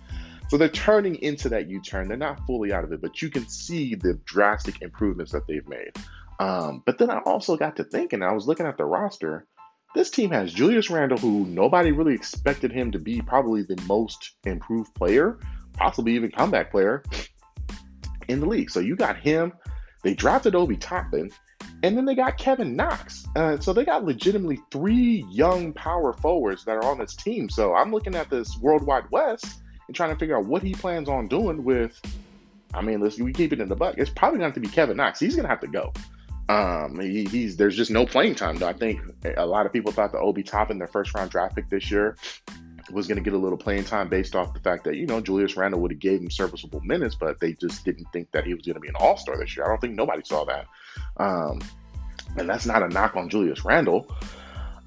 So 0.49 0.57
they're 0.57 0.69
turning 0.69 1.15
into 1.15 1.49
that 1.49 1.69
U 1.69 1.81
turn. 1.81 2.07
They're 2.07 2.17
not 2.17 2.45
fully 2.45 2.71
out 2.73 2.83
of 2.83 2.91
it, 2.91 3.01
but 3.01 3.21
you 3.21 3.29
can 3.29 3.47
see 3.47 3.95
the 3.95 4.13
drastic 4.25 4.81
improvements 4.81 5.31
that 5.31 5.47
they've 5.47 5.67
made. 5.67 5.91
Um, 6.39 6.83
but 6.85 6.97
then 6.97 7.09
I 7.09 7.19
also 7.19 7.57
got 7.57 7.75
to 7.77 7.83
thinking, 7.83 8.21
I 8.21 8.33
was 8.33 8.45
looking 8.45 8.65
at 8.65 8.77
the 8.77 8.85
roster 8.85 9.47
this 9.93 10.09
team 10.09 10.31
has 10.31 10.51
Julius 10.51 10.89
Randle, 10.89 11.17
who 11.17 11.45
nobody 11.45 11.91
really 11.91 12.15
expected 12.15 12.71
him 12.71 12.91
to 12.91 12.99
be 12.99 13.21
probably 13.21 13.61
the 13.61 13.79
most 13.87 14.31
improved 14.43 14.93
player, 14.95 15.37
possibly 15.73 16.15
even 16.15 16.31
comeback 16.31 16.71
player 16.71 17.03
in 18.27 18.39
the 18.39 18.47
league. 18.47 18.71
So 18.71 18.79
you 18.79 18.95
got 18.95 19.17
him. 19.17 19.53
They 20.03 20.13
drafted 20.13 20.53
Obi 20.53 20.75
Toppin, 20.77 21.31
And 21.81 21.97
then 21.97 22.05
they 22.05 22.15
got 22.15 22.37
Kevin 22.37 22.75
Knox. 22.75 23.25
Uh, 23.35 23.57
so 23.57 23.73
they 23.73 23.85
got 23.85 24.03
legitimately 24.03 24.59
three 24.69 25.25
young 25.29 25.73
power 25.73 26.13
forwards 26.13 26.65
that 26.65 26.75
are 26.75 26.85
on 26.85 26.97
this 26.97 27.15
team. 27.15 27.49
So 27.49 27.73
I'm 27.73 27.91
looking 27.91 28.15
at 28.15 28.29
this 28.29 28.57
worldwide 28.59 29.09
West 29.11 29.61
and 29.87 29.95
trying 29.95 30.11
to 30.11 30.17
figure 30.17 30.37
out 30.37 30.45
what 30.45 30.61
he 30.61 30.73
plans 30.73 31.09
on 31.09 31.27
doing 31.27 31.63
with. 31.63 31.99
I 32.73 32.81
mean, 32.81 33.01
let's 33.01 33.19
we 33.19 33.31
keep 33.33 33.53
it 33.53 33.61
in 33.61 33.69
the 33.69 33.75
buck. 33.75 33.95
It's 33.97 34.09
probably 34.09 34.39
going 34.39 34.53
to 34.53 34.59
be 34.59 34.67
Kevin 34.67 34.97
Knox. 34.97 35.19
He's 35.19 35.35
going 35.35 35.43
to 35.43 35.49
have 35.49 35.61
to 35.61 35.67
go. 35.67 35.93
Um, 36.49 36.99
he, 36.99 37.23
he's 37.25 37.55
there's 37.55 37.75
just 37.75 37.91
no 37.91 38.05
playing 38.05 38.35
time 38.35 38.57
though. 38.57 38.67
I 38.67 38.73
think 38.73 38.99
a 39.37 39.45
lot 39.45 39.65
of 39.65 39.71
people 39.71 39.91
thought 39.93 40.11
the 40.11 40.19
Obi 40.19 40.43
Toppin, 40.43 40.77
their 40.77 40.87
first 40.87 41.13
round 41.15 41.31
draft 41.31 41.55
pick 41.55 41.69
this 41.69 41.89
year, 41.89 42.17
was 42.91 43.07
going 43.07 43.17
to 43.17 43.23
get 43.23 43.33
a 43.33 43.37
little 43.37 43.57
playing 43.57 43.83
time 43.83 44.09
based 44.09 44.35
off 44.35 44.53
the 44.53 44.59
fact 44.59 44.83
that 44.85 44.95
you 44.95 45.05
know 45.05 45.21
Julius 45.21 45.55
Randle 45.55 45.79
would 45.81 45.91
have 45.91 45.99
gave 45.99 46.21
him 46.21 46.29
serviceable 46.29 46.81
minutes, 46.81 47.15
but 47.15 47.39
they 47.39 47.53
just 47.53 47.85
didn't 47.85 48.07
think 48.13 48.31
that 48.31 48.45
he 48.45 48.53
was 48.53 48.65
going 48.65 48.75
to 48.75 48.79
be 48.79 48.87
an 48.87 48.95
All 48.95 49.17
Star 49.17 49.37
this 49.37 49.55
year. 49.55 49.65
I 49.65 49.69
don't 49.69 49.81
think 49.81 49.95
nobody 49.95 50.21
saw 50.25 50.45
that, 50.45 50.65
um, 51.17 51.61
and 52.37 52.49
that's 52.49 52.65
not 52.65 52.83
a 52.83 52.89
knock 52.89 53.15
on 53.15 53.29
Julius 53.29 53.65
Randle. 53.65 54.07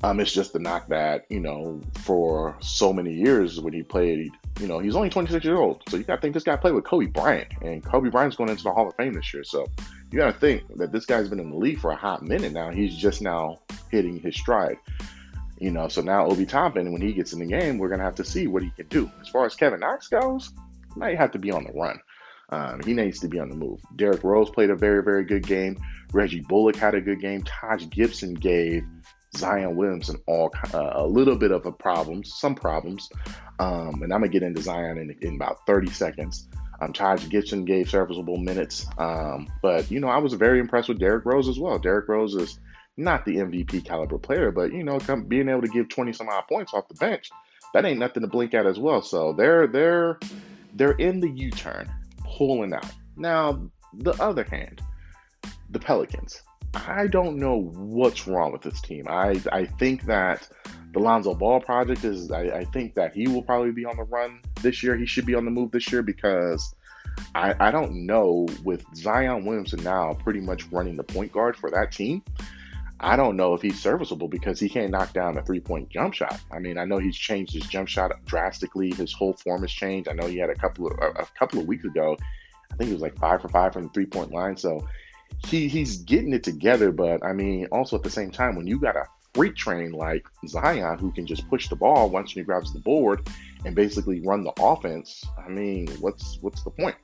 Um, 0.03 0.21
it's 0.21 0.33
just 0.33 0.53
the 0.53 0.59
knock 0.59 0.88
that 0.88 1.25
you 1.31 1.41
know 1.41 1.81
for 2.00 2.57
so 2.61 2.93
many 2.93 3.15
years 3.15 3.61
when 3.61 3.73
he 3.73 3.83
played, 3.83 4.31
you 4.61 4.67
know, 4.67 4.79
he's 4.79 4.95
only 4.95 5.09
26 5.09 5.45
years 5.45 5.59
old, 5.59 5.83
so 5.88 5.97
you 5.97 6.05
got 6.05 6.17
to 6.17 6.21
think 6.21 6.35
this 6.35 6.45
guy 6.45 6.57
played 6.57 6.75
with 6.75 6.85
Kobe 6.85 7.07
Bryant, 7.07 7.49
and 7.62 7.83
Kobe 7.83 8.11
Bryant's 8.11 8.37
going 8.37 8.50
into 8.50 8.62
the 8.62 8.73
Hall 8.73 8.88
of 8.88 8.95
Fame 8.97 9.15
this 9.15 9.33
year, 9.33 9.43
so 9.43 9.67
you 10.11 10.19
got 10.19 10.33
to 10.33 10.38
think 10.38 10.62
that 10.76 10.93
this 10.93 11.07
guy's 11.07 11.29
been 11.29 11.41
in 11.41 11.50
the 11.50 11.57
league 11.57 11.81
for 11.81 11.91
a 11.91 11.97
hot 11.97 12.23
minute 12.23 12.53
now. 12.53 12.71
He's 12.71 12.95
just 12.95 13.23
now 13.23 13.59
hitting 13.91 14.21
his 14.21 14.35
stride. 14.35 14.76
You 15.59 15.71
know, 15.71 15.89
so 15.89 16.03
now 16.03 16.27
Obi 16.27 16.45
Toppin, 16.45 16.93
when 16.93 17.01
he 17.01 17.13
gets 17.13 17.33
in 17.33 17.39
the 17.39 17.47
game, 17.47 17.79
we're 17.79 17.89
gonna 17.89 18.03
have 18.03 18.17
to 18.17 18.25
see 18.25 18.47
what 18.47 18.63
he 18.63 18.71
can 18.71 18.87
do. 18.89 19.11
As 19.21 19.29
far 19.29 19.47
as 19.47 19.55
Kevin 19.55 19.81
Knox 19.81 20.09
goes, 20.09 20.51
might 20.97 21.17
have 21.17 21.33
to 21.33 21.39
be 21.39 21.51
on 21.51 21.65
the 21.65 21.73
run. 21.73 21.99
Um, 22.51 22.81
he 22.85 22.93
needs 22.95 23.21
to 23.21 23.29
be 23.29 23.41
on 23.41 23.49
the 23.49 23.57
move. 23.57 23.81
Derrick 23.97 24.23
Rose 24.23 24.51
played 24.51 24.71
a 24.71 24.77
very, 24.77 25.03
very 25.03 25.25
good 25.25 25.47
game. 25.47 25.77
Reggie 26.13 26.45
Bullock 26.49 26.77
had 26.77 26.95
a 26.95 27.01
good 27.01 27.21
game. 27.21 27.43
Taj 27.43 27.89
Gibson 27.89 28.35
gave 28.35 28.85
Zion 29.37 29.77
Williamson 29.77 30.17
all 30.27 30.53
uh, 30.73 30.93
a 30.95 31.07
little 31.07 31.37
bit 31.37 31.51
of 31.51 31.67
a 31.67 31.73
problem, 31.73 32.23
some 32.25 32.55
problems. 32.55 33.09
Um, 33.59 34.03
and 34.03 34.13
I'm 34.13 34.21
gonna 34.21 34.29
get 34.29 34.43
into 34.43 34.63
Zion 34.63 34.99
in, 34.99 35.17
in 35.21 35.37
about 35.37 35.67
30 35.67 35.91
seconds. 35.91 36.49
Um, 36.81 36.93
Taj 36.93 37.29
Gibson 37.29 37.65
gave 37.65 37.89
serviceable 37.89 38.37
minutes, 38.37 38.87
um, 38.99 39.49
but 39.63 39.91
you 39.91 39.99
know 39.99 40.09
I 40.09 40.19
was 40.19 40.35
very 40.35 40.61
impressed 40.61 40.89
with 40.89 40.99
Derrick 40.99 41.25
Rose 41.25 41.49
as 41.49 41.59
well. 41.59 41.79
Derrick 41.79 42.07
Rose 42.07 42.35
is 42.35 42.59
not 42.97 43.25
the 43.25 43.37
MVP 43.37 43.85
caliber 43.85 44.19
player, 44.19 44.50
but 44.50 44.73
you 44.73 44.83
know, 44.83 44.99
come, 44.99 45.25
being 45.25 45.49
able 45.49 45.62
to 45.62 45.69
give 45.69 45.88
20 45.88 46.12
some 46.12 46.29
odd 46.29 46.45
points 46.49 46.73
off 46.73 46.88
the 46.88 46.95
bench, 46.95 47.31
that 47.75 47.85
ain't 47.85 47.99
nothing 47.99 48.23
to 48.23 48.29
blink 48.29 48.55
at 48.55 48.67
as 48.67 48.79
well. 48.79 49.03
So 49.03 49.33
they're 49.33 49.67
they're 49.67 50.19
they're 50.75 50.93
in 50.93 51.21
the 51.21 51.31
U-turn, 51.31 51.91
pulling 52.25 52.73
out. 52.73 52.91
Now, 53.17 53.61
the 53.93 54.12
other 54.23 54.45
hand, 54.45 54.83
the 55.71 55.79
Pelicans. 55.79 56.43
I 56.75 57.07
don't 57.07 57.38
know 57.38 57.71
what's 57.75 58.26
wrong 58.26 58.53
with 58.53 58.62
this 58.62 58.81
team. 58.81 59.07
I 59.09 59.41
I 59.53 59.65
think 59.65 60.05
that 60.05 60.49
the 60.93 60.99
Lonzo 60.99 61.35
Ball 61.35 61.61
project 61.61 62.05
is 62.05 62.31
I, 62.31 62.43
I 62.45 62.65
think 62.65 62.95
that 62.95 63.15
he 63.15 63.29
will 63.29 63.43
probably 63.43 63.73
be 63.73 63.85
on 63.85 63.97
the 63.97 64.05
run 64.05 64.41
this 64.62 64.83
year. 64.83 64.97
He 64.97 65.07
should 65.07 65.26
be 65.26 65.35
on 65.35 65.45
the 65.45 65.50
move 65.50 65.71
this 65.71 65.91
year 65.91 66.03
because 66.03 66.75
I, 67.35 67.55
I 67.61 67.71
don't 67.71 68.07
know 68.07 68.47
with 68.65 68.85
Zion 68.95 69.45
Williamson 69.45 69.83
now 69.83 70.15
pretty 70.15 70.41
much 70.41 70.67
running 70.71 70.97
the 70.97 71.05
point 71.05 71.33
guard 71.33 71.57
for 71.57 71.71
that 71.71 71.93
team. 71.93 72.23
I 73.00 73.17
don't 73.17 73.37
know 73.37 73.53
if 73.53 73.61
he's 73.61 73.81
serviceable 73.81 74.29
because 74.29 74.59
he 74.59 74.69
can't 74.69 74.91
knock 74.91 75.12
down 75.12 75.37
a 75.37 75.43
three 75.43 75.61
point 75.61 75.91
jump 75.91 76.15
shot. 76.15 76.41
I 76.50 76.59
mean, 76.59 76.79
I 76.79 76.85
know 76.85 76.99
he's 76.99 77.17
changed 77.17 77.53
his 77.53 77.67
jump 77.67 77.88
shot 77.88 78.12
drastically. 78.25 78.93
His 78.93 79.12
whole 79.12 79.35
form 79.35 79.62
has 79.62 79.73
changed. 79.73 80.09
I 80.09 80.12
know 80.12 80.26
he 80.26 80.38
had 80.38 80.50
a 80.50 80.55
couple 80.55 80.87
of 80.87 80.93
a, 80.99 81.26
couple 81.38 81.61
of 81.61 81.67
weeks 81.67 81.85
ago. 81.85 82.17
I 82.73 82.76
think 82.76 82.88
he 82.88 82.95
was 82.95 83.03
like 83.03 83.19
five 83.19 83.43
for 83.43 83.49
five 83.49 83.75
from 83.75 83.85
the 83.85 83.88
three 83.91 84.07
point 84.07 84.33
line. 84.33 84.57
So 84.57 84.88
he 85.47 85.69
he's 85.69 85.99
getting 85.99 86.33
it 86.33 86.43
together. 86.43 86.91
But 86.91 87.23
I 87.23 87.33
mean, 87.33 87.67
also 87.71 87.97
at 87.97 88.03
the 88.03 88.11
same 88.11 88.31
time, 88.31 88.57
when 88.57 88.67
you 88.67 88.81
got 88.81 88.97
a 88.97 89.05
freak 89.35 89.57
train 89.57 89.93
like 89.93 90.26
Zion 90.49 90.99
who 90.99 91.12
can 91.12 91.26
just 91.26 91.47
push 91.50 91.69
the 91.69 91.76
ball 91.76 92.09
once 92.09 92.33
he 92.33 92.43
grabs 92.43 92.73
the 92.73 92.81
board 92.81 93.29
and 93.67 93.75
basically 93.75 94.21
run 94.21 94.43
the 94.43 94.53
offense, 94.59 95.23
I 95.38 95.50
mean, 95.50 95.88
what's 96.00 96.38
what's 96.41 96.62
the 96.62 96.71
point? 96.71 96.97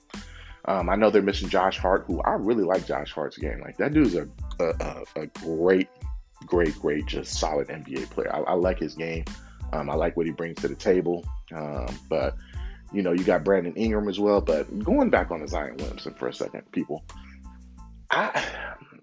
Um, 0.66 0.88
I 0.88 0.95
know 0.95 1.11
they're 1.11 1.23
missing 1.23 1.49
Josh 1.49 1.78
Hart, 1.78 2.04
who 2.07 2.21
I 2.23 2.33
really 2.35 2.64
like 2.64 2.87
Josh 2.87 3.12
Hart's 3.12 3.37
game. 3.37 3.61
Like 3.61 3.76
that 3.78 3.92
dude's 3.92 4.14
a 4.14 4.28
a, 4.61 5.02
a 5.16 5.26
great, 5.26 5.88
great, 6.47 6.78
great, 6.78 7.07
just 7.07 7.38
solid 7.38 7.69
NBA 7.69 8.11
player. 8.11 8.35
I, 8.35 8.40
I 8.40 8.54
like 8.54 8.78
his 8.78 8.95
game. 8.95 9.25
Um, 9.73 9.90
I 9.90 9.95
like 9.95 10.16
what 10.16 10.26
he 10.26 10.33
brings 10.33 10.61
to 10.61 10.69
the 10.69 10.75
table. 10.75 11.25
Um, 11.54 11.88
but 12.09 12.37
you 12.92 13.02
know, 13.02 13.12
you 13.12 13.25
got 13.25 13.45
Brandon 13.45 13.75
Ingram 13.75 14.09
as 14.09 14.21
well. 14.21 14.40
But 14.40 14.78
going 14.85 15.11
back 15.11 15.31
on 15.31 15.40
the 15.40 15.49
Zion 15.49 15.76
Williamson 15.78 16.14
for 16.14 16.28
a 16.28 16.35
second, 16.35 16.71
people, 16.73 17.04
I, 18.11 18.45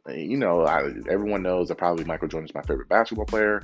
you 0.08 0.38
know, 0.38 0.66
I, 0.66 0.92
everyone 1.10 1.44
knows 1.44 1.68
that 1.70 1.78
probably 1.78 2.06
Michael 2.06 2.28
Jordan 2.28 2.48
is 2.48 2.56
my 2.56 2.62
favorite 2.62 2.90
basketball 2.90 3.26
player. 3.26 3.62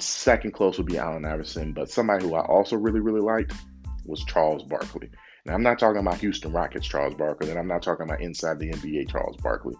Second 0.00 0.52
close 0.52 0.78
would 0.78 0.86
be 0.86 0.98
Allen 0.98 1.24
Iverson. 1.24 1.72
But 1.72 1.90
somebody 1.90 2.24
who 2.24 2.34
I 2.34 2.44
also 2.44 2.76
really, 2.76 3.00
really 3.00 3.20
liked 3.20 3.52
was 4.04 4.24
Charles 4.24 4.64
Barkley. 4.64 5.10
Now, 5.46 5.54
I'm 5.54 5.62
not 5.62 5.78
talking 5.78 6.00
about 6.00 6.18
Houston 6.18 6.52
Rockets 6.52 6.86
Charles 6.86 7.14
Barkley, 7.14 7.50
and 7.50 7.58
I'm 7.58 7.68
not 7.68 7.82
talking 7.82 8.04
about 8.04 8.20
inside 8.20 8.58
the 8.58 8.70
NBA 8.70 9.10
Charles 9.10 9.36
Barkley. 9.38 9.74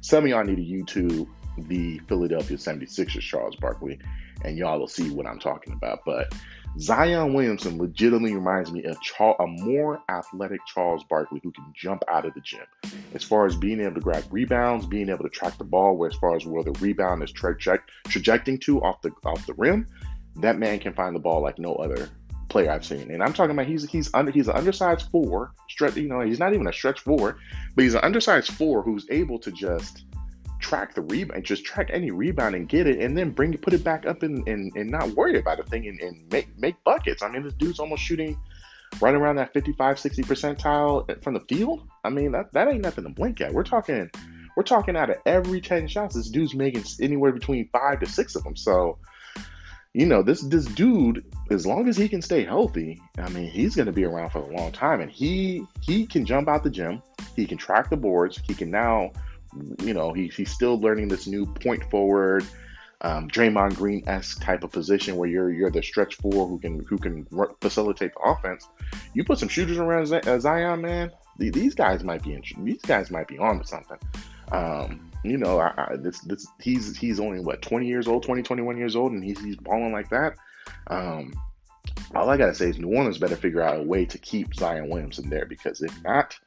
Some 0.00 0.24
of 0.24 0.30
y'all 0.30 0.44
need 0.44 0.56
to 0.56 0.62
YouTube 0.62 1.28
the 1.58 1.98
Philadelphia 2.00 2.56
76ers 2.56 3.20
Charles 3.20 3.56
Barkley, 3.56 3.98
and 4.44 4.58
y'all 4.58 4.78
will 4.78 4.88
see 4.88 5.10
what 5.10 5.26
I'm 5.26 5.38
talking 5.38 5.72
about. 5.72 6.00
But 6.04 6.34
Zion 6.78 7.32
Williamson 7.32 7.78
legitimately 7.78 8.34
reminds 8.34 8.70
me 8.70 8.84
of 8.84 8.98
a 9.40 9.46
more 9.46 10.02
athletic 10.10 10.60
Charles 10.66 11.02
Barkley 11.04 11.40
who 11.42 11.50
can 11.50 11.64
jump 11.74 12.02
out 12.08 12.26
of 12.26 12.34
the 12.34 12.40
gym. 12.40 12.66
As 13.14 13.24
far 13.24 13.46
as 13.46 13.56
being 13.56 13.80
able 13.80 13.94
to 13.94 14.00
grab 14.00 14.24
rebounds, 14.30 14.84
being 14.84 15.08
able 15.08 15.24
to 15.24 15.30
track 15.30 15.56
the 15.56 15.64
ball, 15.64 15.96
where 15.96 16.10
as 16.10 16.16
far 16.16 16.36
as 16.36 16.44
where 16.44 16.62
the 16.62 16.72
rebound 16.72 17.22
is 17.22 17.32
tra- 17.32 17.56
tra- 17.56 17.82
trajecting 18.08 18.58
to 18.58 18.82
off 18.82 19.00
the 19.00 19.10
off 19.24 19.46
the 19.46 19.54
rim, 19.54 19.86
that 20.36 20.58
man 20.58 20.78
can 20.78 20.92
find 20.92 21.16
the 21.16 21.20
ball 21.20 21.40
like 21.40 21.58
no 21.58 21.74
other 21.76 22.10
player 22.48 22.70
I've 22.70 22.84
seen. 22.84 23.10
And 23.10 23.22
I'm 23.22 23.32
talking 23.32 23.52
about 23.52 23.66
he's 23.66 23.88
he's 23.90 24.12
under 24.14 24.30
he's 24.30 24.48
an 24.48 24.56
undersized 24.56 25.10
four, 25.10 25.52
stretch, 25.68 25.96
you 25.96 26.08
know, 26.08 26.20
he's 26.20 26.38
not 26.38 26.54
even 26.54 26.66
a 26.66 26.72
stretch 26.72 27.00
four, 27.00 27.38
but 27.74 27.82
he's 27.82 27.94
an 27.94 28.00
undersized 28.02 28.52
four 28.52 28.82
who's 28.82 29.06
able 29.10 29.38
to 29.40 29.50
just 29.50 30.04
track 30.60 30.94
the 30.94 31.02
rebound, 31.02 31.44
just 31.44 31.64
track 31.64 31.90
any 31.92 32.10
rebound 32.10 32.54
and 32.54 32.68
get 32.68 32.86
it, 32.86 33.00
and 33.00 33.16
then 33.16 33.30
bring 33.30 33.52
it, 33.54 33.62
put 33.62 33.74
it 33.74 33.84
back 33.84 34.06
up 34.06 34.22
and, 34.22 34.46
and, 34.48 34.74
and 34.74 34.90
not 34.90 35.08
worry 35.10 35.38
about 35.38 35.60
a 35.60 35.64
thing 35.64 35.86
and, 35.86 36.00
and 36.00 36.32
make 36.32 36.48
make 36.58 36.82
buckets. 36.84 37.22
I 37.22 37.28
mean, 37.28 37.42
this 37.42 37.54
dude's 37.54 37.78
almost 37.78 38.02
shooting 38.02 38.38
right 39.00 39.14
around 39.14 39.36
that 39.36 39.52
55, 39.52 39.98
60 39.98 40.22
percentile 40.22 41.22
from 41.22 41.34
the 41.34 41.40
field. 41.40 41.86
I 42.04 42.10
mean, 42.10 42.32
that, 42.32 42.52
that 42.52 42.68
ain't 42.68 42.82
nothing 42.82 43.04
to 43.04 43.10
blink 43.10 43.40
at. 43.40 43.52
We're 43.52 43.64
talking 43.64 44.10
we're 44.56 44.62
talking 44.62 44.96
out 44.96 45.10
of 45.10 45.16
every 45.26 45.60
10 45.60 45.86
shots, 45.86 46.14
this 46.14 46.30
dude's 46.30 46.54
making 46.54 46.84
anywhere 47.00 47.30
between 47.30 47.68
five 47.68 48.00
to 48.00 48.06
six 48.06 48.34
of 48.34 48.42
them. 48.44 48.56
So 48.56 48.98
you 49.96 50.04
know, 50.04 50.22
this 50.22 50.42
this 50.42 50.66
dude, 50.66 51.24
as 51.50 51.66
long 51.66 51.88
as 51.88 51.96
he 51.96 52.06
can 52.06 52.20
stay 52.20 52.44
healthy, 52.44 53.00
I 53.16 53.30
mean, 53.30 53.48
he's 53.48 53.74
going 53.74 53.86
to 53.86 53.92
be 53.92 54.04
around 54.04 54.28
for 54.28 54.40
a 54.40 54.54
long 54.54 54.70
time. 54.70 55.00
And 55.00 55.10
he 55.10 55.64
he 55.80 56.06
can 56.06 56.26
jump 56.26 56.48
out 56.48 56.62
the 56.62 56.68
gym, 56.68 57.02
he 57.34 57.46
can 57.46 57.56
track 57.56 57.88
the 57.88 57.96
boards, 57.96 58.38
he 58.46 58.52
can 58.52 58.70
now, 58.70 59.10
you 59.82 59.94
know, 59.94 60.12
he, 60.12 60.28
he's 60.28 60.50
still 60.50 60.78
learning 60.78 61.08
this 61.08 61.26
new 61.26 61.46
point 61.46 61.82
forward, 61.90 62.44
um, 63.00 63.26
Draymond 63.30 63.76
Green 63.76 64.02
esque 64.06 64.42
type 64.42 64.64
of 64.64 64.70
position 64.70 65.16
where 65.16 65.30
you're 65.30 65.50
you're 65.50 65.70
the 65.70 65.82
stretch 65.82 66.16
four 66.16 66.46
who 66.46 66.58
can 66.58 66.84
who 66.84 66.98
can 66.98 67.26
facilitate 67.62 68.12
the 68.12 68.20
offense. 68.20 68.68
You 69.14 69.24
put 69.24 69.38
some 69.38 69.48
shooters 69.48 69.78
around 69.78 70.12
uh, 70.12 70.38
Zion, 70.38 70.82
man. 70.82 71.10
These 71.38 71.74
guys 71.74 72.04
might 72.04 72.22
be 72.22 72.38
these 72.58 72.82
guys 72.82 73.10
might 73.10 73.28
be 73.28 73.38
on 73.38 73.60
to 73.60 73.66
something. 73.66 73.98
Um, 74.52 75.05
you 75.30 75.38
know, 75.38 75.58
I, 75.58 75.72
I, 75.76 75.96
this 75.96 76.20
this 76.20 76.46
he's 76.60 76.96
he's 76.96 77.20
only 77.20 77.40
what 77.40 77.62
20 77.62 77.86
years 77.86 78.08
old, 78.08 78.22
20, 78.22 78.42
21 78.42 78.76
years 78.76 78.96
old, 78.96 79.12
and 79.12 79.22
he's 79.22 79.40
he's 79.40 79.56
balling 79.56 79.92
like 79.92 80.10
that. 80.10 80.34
Um, 80.88 81.32
all 82.14 82.28
I 82.28 82.36
gotta 82.36 82.54
say 82.54 82.68
is 82.68 82.78
New 82.78 82.94
Orleans 82.94 83.18
better 83.18 83.36
figure 83.36 83.62
out 83.62 83.78
a 83.78 83.82
way 83.82 84.04
to 84.06 84.18
keep 84.18 84.54
Zion 84.54 84.88
Williamson 84.88 85.28
there 85.28 85.46
because 85.46 85.80
if 85.82 86.02
not, 86.02 86.38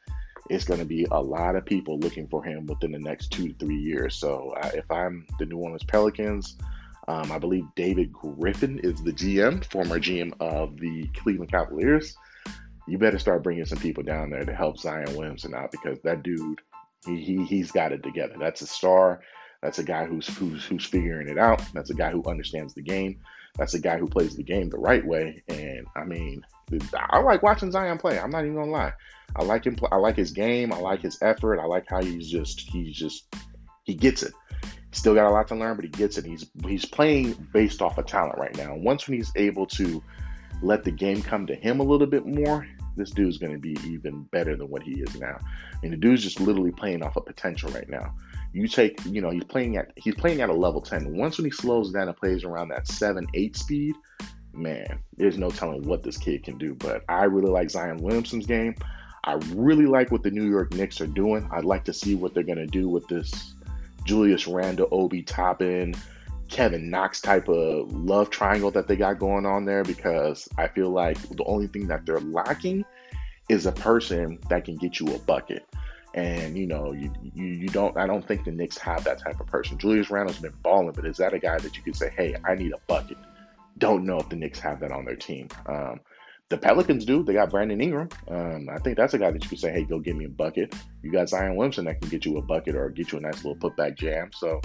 it's 0.49 0.65
to 0.65 0.85
be 0.85 1.05
a 1.11 1.21
lot 1.21 1.55
of 1.55 1.65
people 1.65 1.99
looking 1.99 2.27
for 2.27 2.43
him 2.43 2.65
within 2.65 2.91
the 2.91 2.99
next 2.99 3.31
two 3.31 3.49
to 3.49 3.53
three 3.55 3.77
years. 3.77 4.15
So 4.15 4.53
uh, 4.61 4.71
if 4.73 4.89
I'm 4.91 5.27
the 5.37 5.45
New 5.45 5.57
Orleans 5.57 5.83
Pelicans, 5.83 6.57
um, 7.07 7.31
I 7.31 7.39
believe 7.39 7.65
David 7.75 8.11
Griffin 8.11 8.79
is 8.79 9.01
the 9.03 9.11
GM, 9.11 9.63
former 9.65 9.99
GM 9.99 10.33
of 10.39 10.77
the 10.77 11.07
Cleveland 11.15 11.51
Cavaliers. 11.51 12.15
You 12.87 12.97
better 12.97 13.19
start 13.19 13.43
bringing 13.43 13.65
some 13.65 13.79
people 13.79 14.03
down 14.03 14.31
there 14.31 14.43
to 14.43 14.53
help 14.53 14.79
Zion 14.79 15.15
Williamson 15.15 15.53
out 15.53 15.71
because 15.71 15.99
that 16.03 16.23
dude 16.23 16.61
he, 17.05 17.17
he 17.17 17.45
he's 17.45 17.71
got 17.71 17.91
it 17.91 18.03
together. 18.03 18.35
That's 18.39 18.61
a 18.61 18.67
star. 18.67 19.21
That's 19.61 19.79
a 19.79 19.83
guy 19.83 20.05
who's 20.05 20.27
who's 20.27 20.65
who's 20.65 20.85
figuring 20.85 21.27
it 21.29 21.37
out. 21.37 21.61
That's 21.73 21.89
a 21.89 21.95
guy 21.95 22.11
who 22.11 22.23
understands 22.25 22.73
the 22.73 22.81
game. 22.81 23.19
That's 23.57 23.73
a 23.73 23.79
guy 23.79 23.97
who 23.97 24.07
plays 24.07 24.35
the 24.35 24.43
game 24.43 24.69
the 24.69 24.77
right 24.77 25.05
way. 25.05 25.43
And 25.47 25.85
I 25.95 26.05
mean, 26.05 26.45
I 26.95 27.19
like 27.19 27.43
watching 27.43 27.71
Zion 27.71 27.97
play. 27.97 28.19
I'm 28.19 28.31
not 28.31 28.43
even 28.43 28.55
gonna 28.55 28.71
lie. 28.71 28.93
I 29.35 29.43
like 29.43 29.65
him. 29.65 29.77
I 29.91 29.97
like 29.97 30.15
his 30.15 30.31
game. 30.31 30.71
I 30.71 30.77
like 30.77 31.01
his 31.01 31.21
effort. 31.21 31.59
I 31.59 31.65
like 31.65 31.85
how 31.87 32.01
he's 32.01 32.29
just 32.29 32.61
he's 32.61 32.95
just 32.95 33.25
he 33.83 33.93
gets 33.93 34.23
it. 34.23 34.33
Still 34.91 35.13
got 35.13 35.27
a 35.27 35.29
lot 35.29 35.47
to 35.49 35.55
learn, 35.55 35.75
but 35.75 35.85
he 35.85 35.91
gets 35.91 36.17
it. 36.17 36.25
He's 36.25 36.49
he's 36.65 36.85
playing 36.85 37.33
based 37.53 37.81
off 37.81 37.97
of 37.97 38.05
talent 38.05 38.39
right 38.39 38.55
now. 38.55 38.75
Once 38.75 39.07
when 39.07 39.17
he's 39.17 39.31
able 39.35 39.67
to 39.67 40.01
let 40.61 40.83
the 40.83 40.91
game 40.91 41.21
come 41.21 41.47
to 41.47 41.55
him 41.55 41.79
a 41.79 41.83
little 41.83 42.07
bit 42.07 42.25
more, 42.25 42.67
this 42.95 43.11
dude's 43.11 43.37
going 43.37 43.53
to 43.53 43.59
be 43.59 43.77
even 43.87 44.23
better 44.23 44.55
than 44.55 44.69
what 44.69 44.83
he 44.83 44.99
is 44.99 45.19
now. 45.19 45.37
I 45.39 45.81
mean, 45.81 45.91
the 45.91 45.97
dude's 45.97 46.23
just 46.23 46.39
literally 46.39 46.71
playing 46.71 47.01
off 47.01 47.15
of 47.15 47.25
potential 47.25 47.71
right 47.71 47.89
now. 47.89 48.13
You 48.51 48.67
take, 48.67 48.99
you 49.05 49.21
know, 49.21 49.29
he's 49.29 49.43
playing 49.43 49.77
at 49.77 49.91
he's 49.95 50.15
playing 50.15 50.41
at 50.41 50.49
a 50.49 50.53
level 50.53 50.81
10. 50.81 51.15
Once 51.15 51.37
when 51.37 51.45
he 51.45 51.51
slows 51.51 51.91
down 51.91 52.07
and 52.07 52.17
plays 52.17 52.43
around 52.43 52.69
that 52.69 52.87
7, 52.87 53.25
8 53.33 53.55
speed, 53.55 53.95
man, 54.53 54.99
there's 55.17 55.37
no 55.37 55.49
telling 55.49 55.83
what 55.83 56.03
this 56.03 56.17
kid 56.17 56.43
can 56.43 56.57
do. 56.57 56.75
But 56.75 57.03
I 57.07 57.25
really 57.25 57.51
like 57.51 57.69
Zion 57.69 57.97
Williamson's 57.97 58.47
game. 58.47 58.75
I 59.23 59.33
really 59.53 59.85
like 59.85 60.11
what 60.11 60.23
the 60.23 60.31
New 60.31 60.49
York 60.49 60.73
Knicks 60.73 60.99
are 60.99 61.07
doing. 61.07 61.47
I'd 61.51 61.65
like 61.65 61.85
to 61.85 61.93
see 61.93 62.15
what 62.15 62.33
they're 62.33 62.43
gonna 62.43 62.67
do 62.67 62.89
with 62.89 63.07
this 63.07 63.53
Julius 64.03 64.47
Randle, 64.47 64.87
Obi 64.91 65.21
Toppin, 65.21 65.93
Kevin 66.49 66.89
Knox 66.89 67.21
type 67.21 67.47
of 67.47 67.91
love 67.93 68.29
triangle 68.29 68.71
that 68.71 68.87
they 68.87 68.95
got 68.95 69.19
going 69.19 69.45
on 69.45 69.65
there 69.65 69.83
because 69.83 70.47
I 70.57 70.67
feel 70.67 70.89
like 70.89 71.17
the 71.29 71.43
only 71.45 71.67
thing 71.67 71.87
that 71.87 72.05
they're 72.05 72.19
lacking 72.19 72.85
is 73.49 73.65
a 73.65 73.71
person 73.71 74.39
that 74.49 74.65
can 74.65 74.75
get 74.75 74.99
you 74.99 75.13
a 75.13 75.19
bucket. 75.19 75.65
And 76.15 76.57
you 76.57 76.65
know, 76.65 76.91
you, 76.91 77.13
you 77.35 77.45
you 77.45 77.67
don't. 77.67 77.95
I 77.95 78.07
don't 78.07 78.27
think 78.27 78.43
the 78.43 78.51
Knicks 78.51 78.79
have 78.79 79.03
that 79.03 79.19
type 79.19 79.39
of 79.39 79.45
person. 79.45 79.77
Julius 79.77 80.09
Randle's 80.09 80.39
been 80.39 80.53
balling, 80.63 80.91
but 80.91 81.05
is 81.05 81.17
that 81.17 81.33
a 81.33 81.39
guy 81.39 81.59
that 81.59 81.77
you 81.77 81.83
could 81.83 81.95
say, 81.95 82.11
"Hey, 82.17 82.35
I 82.43 82.55
need 82.55 82.73
a 82.73 82.79
bucket"? 82.87 83.17
Don't 83.77 84.05
know 84.05 84.17
if 84.17 84.27
the 84.27 84.35
Knicks 84.35 84.59
have 84.59 84.79
that 84.79 84.91
on 84.91 85.05
their 85.05 85.15
team. 85.15 85.49
Um, 85.67 85.99
the 86.49 86.57
Pelicans 86.57 87.05
do. 87.05 87.21
They 87.21 87.33
got 87.33 87.51
Brandon 87.51 87.79
Ingram. 87.79 88.09
Um, 88.27 88.69
I 88.69 88.79
think 88.79 88.97
that's 88.97 89.13
a 89.13 89.19
guy 89.19 89.29
that 89.29 89.43
you 89.43 89.49
could 89.49 89.59
say, 89.59 89.71
"Hey, 89.71 89.83
go 89.83 89.99
get 89.99 90.15
me 90.15 90.25
a 90.25 90.29
bucket." 90.29 90.73
You 91.03 91.11
got 91.11 91.29
Zion 91.29 91.55
Williamson 91.55 91.85
that 91.85 92.01
can 92.01 92.09
get 92.09 92.25
you 92.25 92.37
a 92.37 92.41
bucket 92.41 92.75
or 92.75 92.89
get 92.89 93.11
you 93.11 93.19
a 93.19 93.21
nice 93.21 93.45
little 93.45 93.55
putback 93.55 93.95
jam. 93.95 94.31
So 94.33 94.59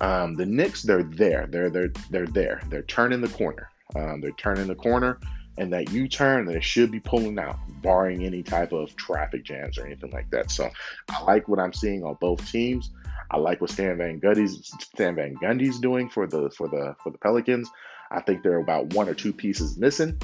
um, 0.00 0.34
the 0.34 0.46
Knicks, 0.46 0.82
they're 0.82 1.02
there. 1.02 1.46
They're 1.48 1.70
they're 1.70 1.92
they're 2.10 2.26
there. 2.26 2.62
They're 2.68 2.82
turning 2.82 3.20
the 3.20 3.28
corner. 3.28 3.68
Um, 3.94 4.20
they're 4.20 4.30
turning 4.32 4.66
the 4.66 4.74
corner, 4.74 5.18
and 5.58 5.72
that 5.72 5.90
U-turn 5.90 6.46
they 6.46 6.60
should 6.60 6.90
be 6.90 7.00
pulling 7.00 7.38
out, 7.38 7.58
barring 7.82 8.24
any 8.24 8.42
type 8.42 8.72
of 8.72 8.94
traffic 8.96 9.44
jams 9.44 9.78
or 9.78 9.86
anything 9.86 10.10
like 10.10 10.30
that. 10.30 10.50
So 10.50 10.70
I 11.10 11.22
like 11.24 11.48
what 11.48 11.58
I'm 11.58 11.72
seeing 11.72 12.04
on 12.04 12.16
both 12.20 12.50
teams. 12.50 12.90
I 13.30 13.36
like 13.36 13.60
what 13.60 13.70
Stan 13.70 13.96
Van 13.98 14.20
Gundy's 14.20 14.72
Stan 14.80 15.14
Van 15.14 15.34
Gundy's 15.36 15.78
doing 15.78 16.08
for 16.08 16.26
the 16.26 16.50
for 16.50 16.68
the 16.68 16.96
for 17.02 17.10
the 17.10 17.18
Pelicans. 17.18 17.70
I 18.10 18.20
think 18.22 18.42
they're 18.42 18.58
about 18.58 18.94
one 18.94 19.08
or 19.08 19.14
two 19.14 19.32
pieces 19.32 19.76
missing 19.76 20.20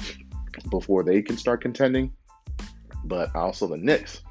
before 0.69 1.03
they 1.03 1.21
can 1.21 1.37
start 1.37 1.61
contending. 1.61 2.11
But 3.05 3.33
also 3.35 3.67
the 3.67 3.77
Knicks. 3.77 4.21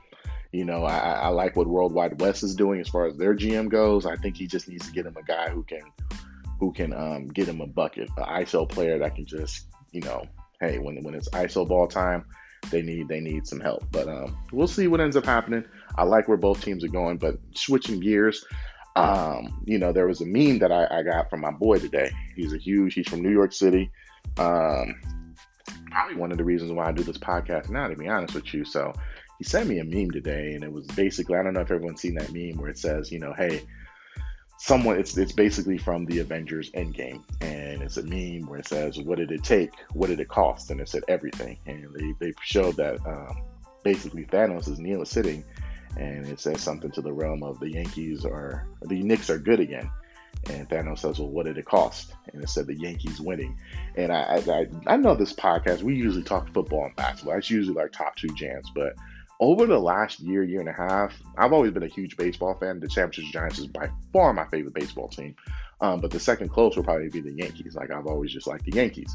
You 0.56 0.64
know, 0.64 0.84
I, 0.84 0.96
I 0.96 1.28
like 1.28 1.54
what 1.54 1.66
Worldwide 1.66 2.18
West 2.18 2.42
is 2.42 2.54
doing 2.54 2.80
as 2.80 2.88
far 2.88 3.06
as 3.06 3.14
their 3.18 3.36
GM 3.36 3.68
goes. 3.68 4.06
I 4.06 4.16
think 4.16 4.38
he 4.38 4.46
just 4.46 4.68
needs 4.68 4.86
to 4.86 4.92
get 4.92 5.04
him 5.04 5.14
a 5.18 5.22
guy 5.22 5.50
who 5.50 5.62
can 5.62 5.82
who 6.58 6.72
can 6.72 6.94
um, 6.94 7.26
get 7.26 7.46
him 7.46 7.60
a 7.60 7.66
bucket, 7.66 8.08
an 8.16 8.24
ISO 8.24 8.66
player 8.66 8.98
that 8.98 9.14
can 9.14 9.26
just, 9.26 9.66
you 9.92 10.00
know, 10.00 10.24
hey, 10.58 10.78
when 10.78 11.02
when 11.02 11.14
it's 11.14 11.28
ISO 11.28 11.68
ball 11.68 11.86
time, 11.86 12.24
they 12.70 12.80
need 12.80 13.06
they 13.06 13.20
need 13.20 13.46
some 13.46 13.60
help. 13.60 13.84
But 13.92 14.08
um, 14.08 14.34
we'll 14.50 14.66
see 14.66 14.86
what 14.86 14.98
ends 14.98 15.14
up 15.14 15.26
happening. 15.26 15.62
I 15.96 16.04
like 16.04 16.26
where 16.26 16.38
both 16.38 16.62
teams 16.62 16.82
are 16.82 16.88
going, 16.88 17.18
but 17.18 17.36
switching 17.54 18.00
gears, 18.00 18.42
um, 18.96 19.62
you 19.66 19.78
know, 19.78 19.92
there 19.92 20.06
was 20.06 20.22
a 20.22 20.26
meme 20.26 20.60
that 20.60 20.72
I, 20.72 20.86
I, 20.90 21.02
got 21.02 21.28
from 21.28 21.42
my 21.42 21.50
boy 21.50 21.80
today. 21.80 22.10
He's 22.34 22.54
a 22.54 22.58
huge. 22.58 22.94
He's 22.94 23.08
from 23.08 23.20
New 23.20 23.30
York 23.30 23.52
City. 23.52 23.90
Um, 24.38 24.94
probably 25.90 26.16
one 26.16 26.32
of 26.32 26.38
the 26.38 26.44
reasons 26.44 26.72
why 26.72 26.86
I 26.86 26.92
do 26.92 27.02
this 27.02 27.18
podcast 27.18 27.68
now, 27.68 27.88
to 27.88 27.94
be 27.94 28.08
honest 28.08 28.34
with 28.34 28.54
you. 28.54 28.64
So 28.64 28.94
he 29.38 29.44
sent 29.44 29.68
me 29.68 29.78
a 29.78 29.84
meme 29.84 30.10
today, 30.10 30.52
and 30.54 30.64
it 30.64 30.72
was 30.72 30.86
basically 30.88 31.36
I 31.36 31.42
don't 31.42 31.54
know 31.54 31.60
if 31.60 31.70
everyone's 31.70 32.00
seen 32.00 32.14
that 32.14 32.32
meme 32.32 32.56
where 32.56 32.70
it 32.70 32.78
says, 32.78 33.12
you 33.12 33.18
know, 33.18 33.32
hey, 33.34 33.62
someone 34.58 34.98
it's 34.98 35.16
it's 35.16 35.32
basically 35.32 35.78
from 35.78 36.06
the 36.06 36.20
Avengers 36.20 36.70
Endgame, 36.72 37.22
and 37.40 37.82
it's 37.82 37.96
a 37.96 38.02
meme 38.02 38.48
where 38.48 38.58
it 38.58 38.68
says, 38.68 38.98
what 38.98 39.18
did 39.18 39.30
it 39.30 39.44
take? 39.44 39.72
What 39.92 40.08
did 40.08 40.20
it 40.20 40.28
cost? 40.28 40.70
And 40.70 40.80
it 40.80 40.88
said 40.88 41.04
everything, 41.08 41.58
and 41.66 41.88
they 41.94 42.14
they 42.26 42.32
showed 42.42 42.76
that 42.76 43.04
um, 43.06 43.42
basically 43.84 44.24
Thanos 44.24 44.68
is 44.68 44.78
kneeling 44.78 45.04
sitting, 45.04 45.44
and 45.96 46.26
it 46.26 46.40
says 46.40 46.62
something 46.62 46.90
to 46.92 47.02
the 47.02 47.12
realm 47.12 47.42
of 47.42 47.60
the 47.60 47.70
Yankees 47.70 48.24
are 48.24 48.66
the 48.82 49.02
Knicks 49.02 49.30
are 49.30 49.38
good 49.38 49.60
again. 49.60 49.90
And 50.50 50.68
Thanos 50.68 50.98
says, 50.98 51.18
"Well, 51.18 51.30
what 51.30 51.46
did 51.46 51.58
it 51.58 51.64
cost?" 51.64 52.12
And 52.32 52.42
it 52.42 52.48
said 52.48 52.66
the 52.66 52.78
Yankees 52.78 53.20
winning. 53.20 53.58
And 53.96 54.12
I, 54.12 54.42
I, 54.48 54.66
I 54.86 54.96
know 54.96 55.14
this 55.14 55.32
podcast. 55.32 55.82
We 55.82 55.94
usually 55.96 56.22
talk 56.22 56.52
football 56.52 56.84
and 56.84 56.94
basketball. 56.94 57.34
That's 57.34 57.50
usually 57.50 57.78
our 57.78 57.88
top 57.88 58.16
two 58.16 58.28
jams. 58.28 58.70
But 58.74 58.94
over 59.40 59.66
the 59.66 59.78
last 59.78 60.20
year, 60.20 60.42
year 60.42 60.60
and 60.60 60.68
a 60.68 60.72
half, 60.72 61.14
I've 61.36 61.52
always 61.52 61.72
been 61.72 61.82
a 61.82 61.88
huge 61.88 62.16
baseball 62.16 62.54
fan. 62.54 62.80
The 62.80 62.88
San 62.88 63.10
Francisco 63.10 63.38
Giants 63.38 63.58
is 63.58 63.66
by 63.66 63.90
far 64.12 64.32
my 64.32 64.46
favorite 64.46 64.74
baseball 64.74 65.08
team. 65.08 65.36
Um, 65.80 66.00
but 66.00 66.10
the 66.10 66.20
second 66.20 66.48
close 66.48 66.76
will 66.76 66.84
probably 66.84 67.08
be 67.08 67.20
the 67.20 67.32
Yankees. 67.32 67.74
Like 67.74 67.90
I've 67.90 68.06
always 68.06 68.32
just 68.32 68.46
liked 68.46 68.64
the 68.64 68.72
Yankees. 68.72 69.14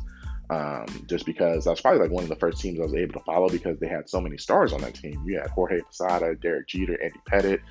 Um, 0.49 0.85
just 1.07 1.25
because 1.25 1.63
that's 1.63 1.79
probably 1.79 2.01
like 2.01 2.11
one 2.11 2.23
of 2.23 2.29
the 2.29 2.35
first 2.35 2.59
teams 2.59 2.79
I 2.79 2.83
was 2.83 2.93
able 2.93 3.13
to 3.13 3.25
follow 3.25 3.47
because 3.47 3.79
they 3.79 3.87
had 3.87 4.09
so 4.09 4.19
many 4.19 4.37
stars 4.37 4.73
on 4.73 4.81
that 4.81 4.95
team. 4.95 5.23
You 5.25 5.39
had 5.39 5.49
Jorge 5.49 5.81
Posada, 5.81 6.35
Derek 6.35 6.67
Jeter, 6.67 7.01
Andy 7.01 7.19
Pettitte, 7.27 7.61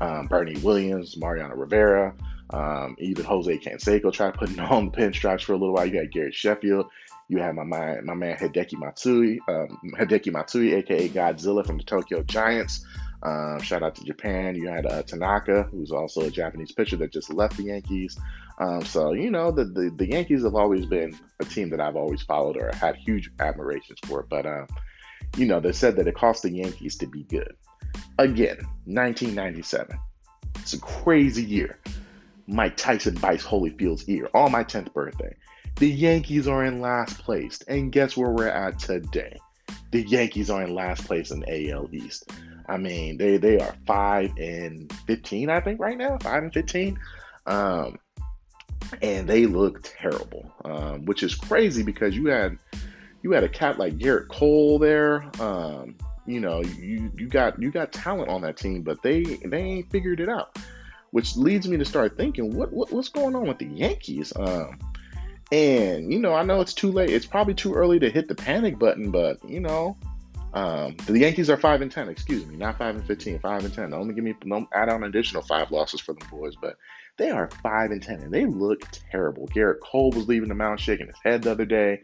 um, 0.00 0.26
Bernie 0.26 0.60
Williams, 0.60 1.16
Mariano 1.16 1.54
Rivera. 1.54 2.14
Um, 2.50 2.94
even 3.00 3.24
Jose 3.24 3.58
Canseco 3.58 4.12
tried 4.12 4.34
putting 4.34 4.60
on 4.60 4.90
the 4.90 4.96
pinstripes 4.96 5.42
for 5.42 5.54
a 5.54 5.56
little 5.56 5.74
while. 5.74 5.86
You 5.86 5.98
had 5.98 6.12
Gary 6.12 6.30
Sheffield. 6.32 6.86
You 7.28 7.38
had 7.38 7.54
my 7.54 7.64
man, 7.64 8.04
my 8.04 8.14
man 8.14 8.36
Hideki 8.36 8.78
Matsui, 8.78 9.40
um, 9.48 9.78
Hideki 9.98 10.32
Matsui, 10.32 10.74
aka 10.74 11.08
Godzilla 11.08 11.66
from 11.66 11.78
the 11.78 11.84
Tokyo 11.84 12.22
Giants. 12.22 12.84
Um, 13.22 13.60
shout 13.60 13.82
out 13.82 13.94
to 13.96 14.04
Japan. 14.04 14.54
You 14.54 14.68
had 14.68 14.86
uh, 14.86 15.02
Tanaka, 15.02 15.64
who's 15.64 15.90
also 15.90 16.22
a 16.22 16.30
Japanese 16.30 16.72
pitcher 16.72 16.96
that 16.98 17.12
just 17.12 17.32
left 17.32 17.56
the 17.56 17.64
Yankees. 17.64 18.16
Um, 18.58 18.82
so 18.82 19.12
you 19.12 19.30
know 19.30 19.50
the, 19.50 19.64
the, 19.64 19.92
the 19.96 20.08
Yankees 20.08 20.44
have 20.44 20.54
always 20.54 20.86
been 20.86 21.18
a 21.40 21.44
team 21.44 21.70
that 21.70 21.80
I've 21.80 21.96
always 21.96 22.22
followed 22.22 22.56
or 22.56 22.70
had 22.74 22.96
huge 22.96 23.30
admirations 23.40 23.98
for. 24.04 24.22
But 24.22 24.46
uh, 24.46 24.66
you 25.36 25.46
know 25.46 25.58
they 25.58 25.72
said 25.72 25.96
that 25.96 26.06
it 26.06 26.14
cost 26.14 26.42
the 26.42 26.52
Yankees 26.52 26.96
to 26.98 27.06
be 27.06 27.24
good. 27.24 27.56
Again, 28.18 28.58
1997. 28.84 29.98
It's 30.56 30.74
a 30.74 30.80
crazy 30.80 31.44
year. 31.44 31.78
Mike 32.46 32.76
Tyson 32.76 33.14
bites 33.14 33.44
Holyfield's 33.44 34.08
ear 34.08 34.28
on 34.34 34.52
my 34.52 34.62
10th 34.62 34.92
birthday. 34.92 35.34
The 35.76 35.90
Yankees 35.90 36.48
are 36.48 36.64
in 36.64 36.80
last 36.80 37.18
place. 37.18 37.62
And 37.68 37.92
guess 37.92 38.16
where 38.16 38.30
we're 38.30 38.48
at 38.48 38.78
today? 38.78 39.38
The 39.90 40.02
Yankees 40.02 40.50
are 40.50 40.62
in 40.62 40.74
last 40.74 41.04
place 41.04 41.30
in 41.30 41.44
AL 41.48 41.88
East. 41.92 42.30
I 42.68 42.76
mean, 42.76 43.18
they, 43.18 43.36
they 43.36 43.58
are 43.58 43.74
5 43.86 44.32
and 44.38 44.92
15, 45.06 45.50
I 45.50 45.60
think, 45.60 45.80
right 45.80 45.96
now. 45.96 46.18
5 46.18 46.42
and 46.44 46.52
15. 46.52 46.98
Um, 47.46 47.98
and 49.02 49.28
they 49.28 49.46
look 49.46 49.80
terrible, 49.82 50.50
um, 50.64 51.04
which 51.04 51.22
is 51.22 51.34
crazy 51.34 51.82
because 51.82 52.16
you 52.16 52.26
had 52.26 52.58
you 53.22 53.32
had 53.32 53.42
a 53.42 53.48
cat 53.48 53.78
like 53.78 53.98
Gerrit 53.98 54.28
Cole 54.28 54.78
there. 54.78 55.28
Um, 55.40 55.96
you 56.26 56.40
know, 56.40 56.62
you 56.62 57.10
you 57.16 57.26
got 57.26 57.60
you 57.60 57.72
got 57.72 57.92
talent 57.92 58.28
on 58.28 58.42
that 58.42 58.56
team, 58.56 58.82
but 58.82 59.02
they 59.02 59.22
they 59.22 59.58
ain't 59.58 59.90
figured 59.90 60.20
it 60.20 60.28
out 60.28 60.56
which 61.16 61.34
leads 61.34 61.66
me 61.66 61.78
to 61.78 61.84
start 61.86 62.16
thinking, 62.16 62.54
what, 62.54 62.70
what 62.74 62.92
what's 62.92 63.08
going 63.08 63.34
on 63.34 63.46
with 63.48 63.58
the 63.58 63.64
Yankees? 63.64 64.34
Um, 64.36 64.78
and 65.52 66.12
you 66.12 66.18
know, 66.18 66.34
I 66.34 66.42
know 66.42 66.60
it's 66.60 66.74
too 66.74 66.90
late. 66.90 67.10
It's 67.10 67.26
probably 67.26 67.54
too 67.54 67.74
early 67.74 67.98
to 68.00 68.10
hit 68.10 68.28
the 68.28 68.34
panic 68.34 68.78
button, 68.78 69.10
but 69.10 69.38
you 69.48 69.60
know, 69.60 69.96
um, 70.54 70.96
the 71.06 71.18
Yankees 71.18 71.50
are 71.50 71.56
five 71.56 71.82
and 71.82 71.92
ten. 71.92 72.08
Excuse 72.08 72.46
me, 72.46 72.56
not 72.56 72.78
five 72.78 72.94
and 72.94 73.06
fifteen. 73.06 73.38
Five 73.38 73.64
and 73.64 73.72
ten. 73.72 73.92
Only 73.92 74.14
give 74.14 74.24
me 74.24 74.34
don't 74.48 74.68
add 74.72 74.88
on 74.88 75.04
additional 75.04 75.42
five 75.42 75.70
losses 75.70 76.00
for 76.00 76.14
the 76.14 76.24
boys, 76.30 76.54
but 76.60 76.76
they 77.16 77.30
are 77.30 77.50
five 77.62 77.90
and 77.90 78.02
ten, 78.02 78.20
and 78.20 78.32
they 78.32 78.46
look 78.46 78.82
terrible. 79.10 79.46
Gerrit 79.48 79.80
Cole 79.80 80.10
was 80.12 80.28
leaving 80.28 80.48
the 80.48 80.54
mound 80.54 80.80
shaking 80.80 81.06
his 81.06 81.16
head 81.22 81.42
the 81.42 81.52
other 81.52 81.64
day. 81.64 82.00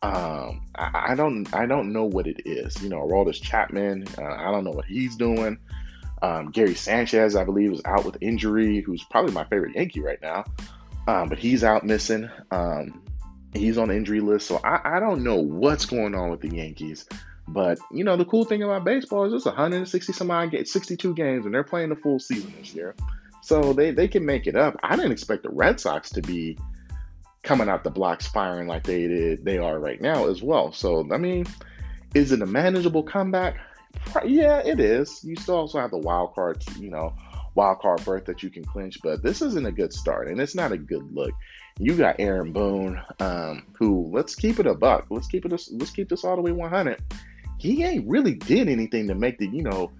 Um, 0.00 0.62
I, 0.76 1.08
I, 1.08 1.14
don't 1.16 1.52
I 1.52 1.66
don't 1.66 1.92
know 1.92 2.04
what 2.04 2.28
it 2.28 2.42
is. 2.44 2.80
You 2.82 2.88
know, 2.88 3.06
Aroldis 3.06 3.42
Chapman. 3.42 4.06
Uh, 4.16 4.22
I 4.22 4.50
don't 4.50 4.64
know 4.64 4.70
what 4.70 4.84
he's 4.84 5.16
doing. 5.16 5.58
Um, 6.22 6.50
Gary 6.50 6.74
Sanchez, 6.74 7.36
I 7.36 7.44
believe, 7.44 7.72
is 7.72 7.82
out 7.84 8.04
with 8.04 8.16
injury, 8.20 8.80
who's 8.80 9.04
probably 9.04 9.32
my 9.32 9.44
favorite 9.44 9.74
Yankee 9.74 10.00
right 10.00 10.20
now. 10.22 10.44
Um, 11.08 11.30
but 11.30 11.38
he's 11.38 11.64
out 11.64 11.84
missing. 11.84 12.28
Um, 12.50 13.02
he's 13.54 13.78
on 13.78 13.88
the 13.88 13.96
injury 13.96 14.20
list. 14.20 14.46
So 14.46 14.60
I, 14.62 14.96
I, 14.96 15.00
don't 15.00 15.24
know 15.24 15.36
what's 15.36 15.86
going 15.86 16.14
on 16.14 16.28
with 16.28 16.42
the 16.42 16.54
Yankees. 16.54 17.06
But, 17.48 17.78
you 17.90 18.04
know, 18.04 18.18
the 18.18 18.26
cool 18.26 18.44
thing 18.44 18.62
about 18.62 18.84
baseball 18.84 19.24
is 19.24 19.32
it's 19.32 19.46
160 19.46 20.12
some 20.12 20.30
odd, 20.30 20.54
62 20.66 21.14
games, 21.14 21.46
and 21.46 21.54
they're 21.54 21.64
playing 21.64 21.88
the 21.88 21.96
full 21.96 22.18
season 22.18 22.52
this 22.58 22.74
year. 22.74 22.94
So 23.40 23.72
they, 23.72 23.90
they 23.90 24.06
can 24.06 24.26
make 24.26 24.46
it 24.46 24.54
up. 24.54 24.76
I 24.82 24.96
didn't 24.96 25.12
expect 25.12 25.44
the 25.44 25.48
Red 25.48 25.80
Sox 25.80 26.10
to 26.10 26.20
be 26.20 26.58
coming 27.42 27.70
out 27.70 27.84
the 27.84 27.90
blocks 27.90 28.26
firing 28.26 28.68
like 28.68 28.82
they 28.82 29.08
did, 29.08 29.46
they 29.46 29.56
are 29.56 29.78
right 29.78 30.02
now 30.02 30.26
as 30.28 30.42
well. 30.42 30.72
So, 30.72 31.08
I 31.10 31.16
mean, 31.16 31.46
is 32.14 32.32
it 32.32 32.42
a 32.42 32.46
manageable 32.46 33.02
comeback? 33.02 33.56
Yeah, 34.26 34.58
it 34.58 34.78
is. 34.78 35.24
You 35.24 35.36
still 35.36 35.56
also 35.56 35.80
have 35.80 35.90
the 35.90 35.96
wild 35.96 36.34
card, 36.34 36.62
you 36.78 36.90
know, 36.90 37.14
wild 37.58 37.80
card 37.80 38.04
berth 38.04 38.24
that 38.26 38.40
you 38.44 38.50
can 38.50 38.64
clinch, 38.64 38.98
but 39.02 39.20
this 39.20 39.42
isn't 39.42 39.66
a 39.66 39.72
good 39.72 39.92
start, 39.92 40.28
and 40.28 40.40
it's 40.40 40.54
not 40.54 40.70
a 40.70 40.78
good 40.78 41.12
look. 41.12 41.32
You 41.80 41.96
got 41.96 42.20
Aaron 42.20 42.52
Boone, 42.52 43.02
um, 43.18 43.66
who 43.76 44.08
let's 44.12 44.36
keep 44.36 44.60
it 44.60 44.66
a 44.68 44.74
buck. 44.74 45.06
Let's 45.10 45.26
keep 45.26 45.44
it. 45.44 45.52
A, 45.52 45.58
let's 45.72 45.90
keep 45.90 46.08
this 46.08 46.24
all 46.24 46.36
the 46.36 46.42
way 46.42 46.52
100. 46.52 47.02
He 47.58 47.82
ain't 47.82 48.08
really 48.08 48.34
did 48.34 48.68
anything 48.68 49.08
to 49.08 49.16
make 49.16 49.38
the 49.38 49.48
you 49.48 49.62
know 49.62 49.90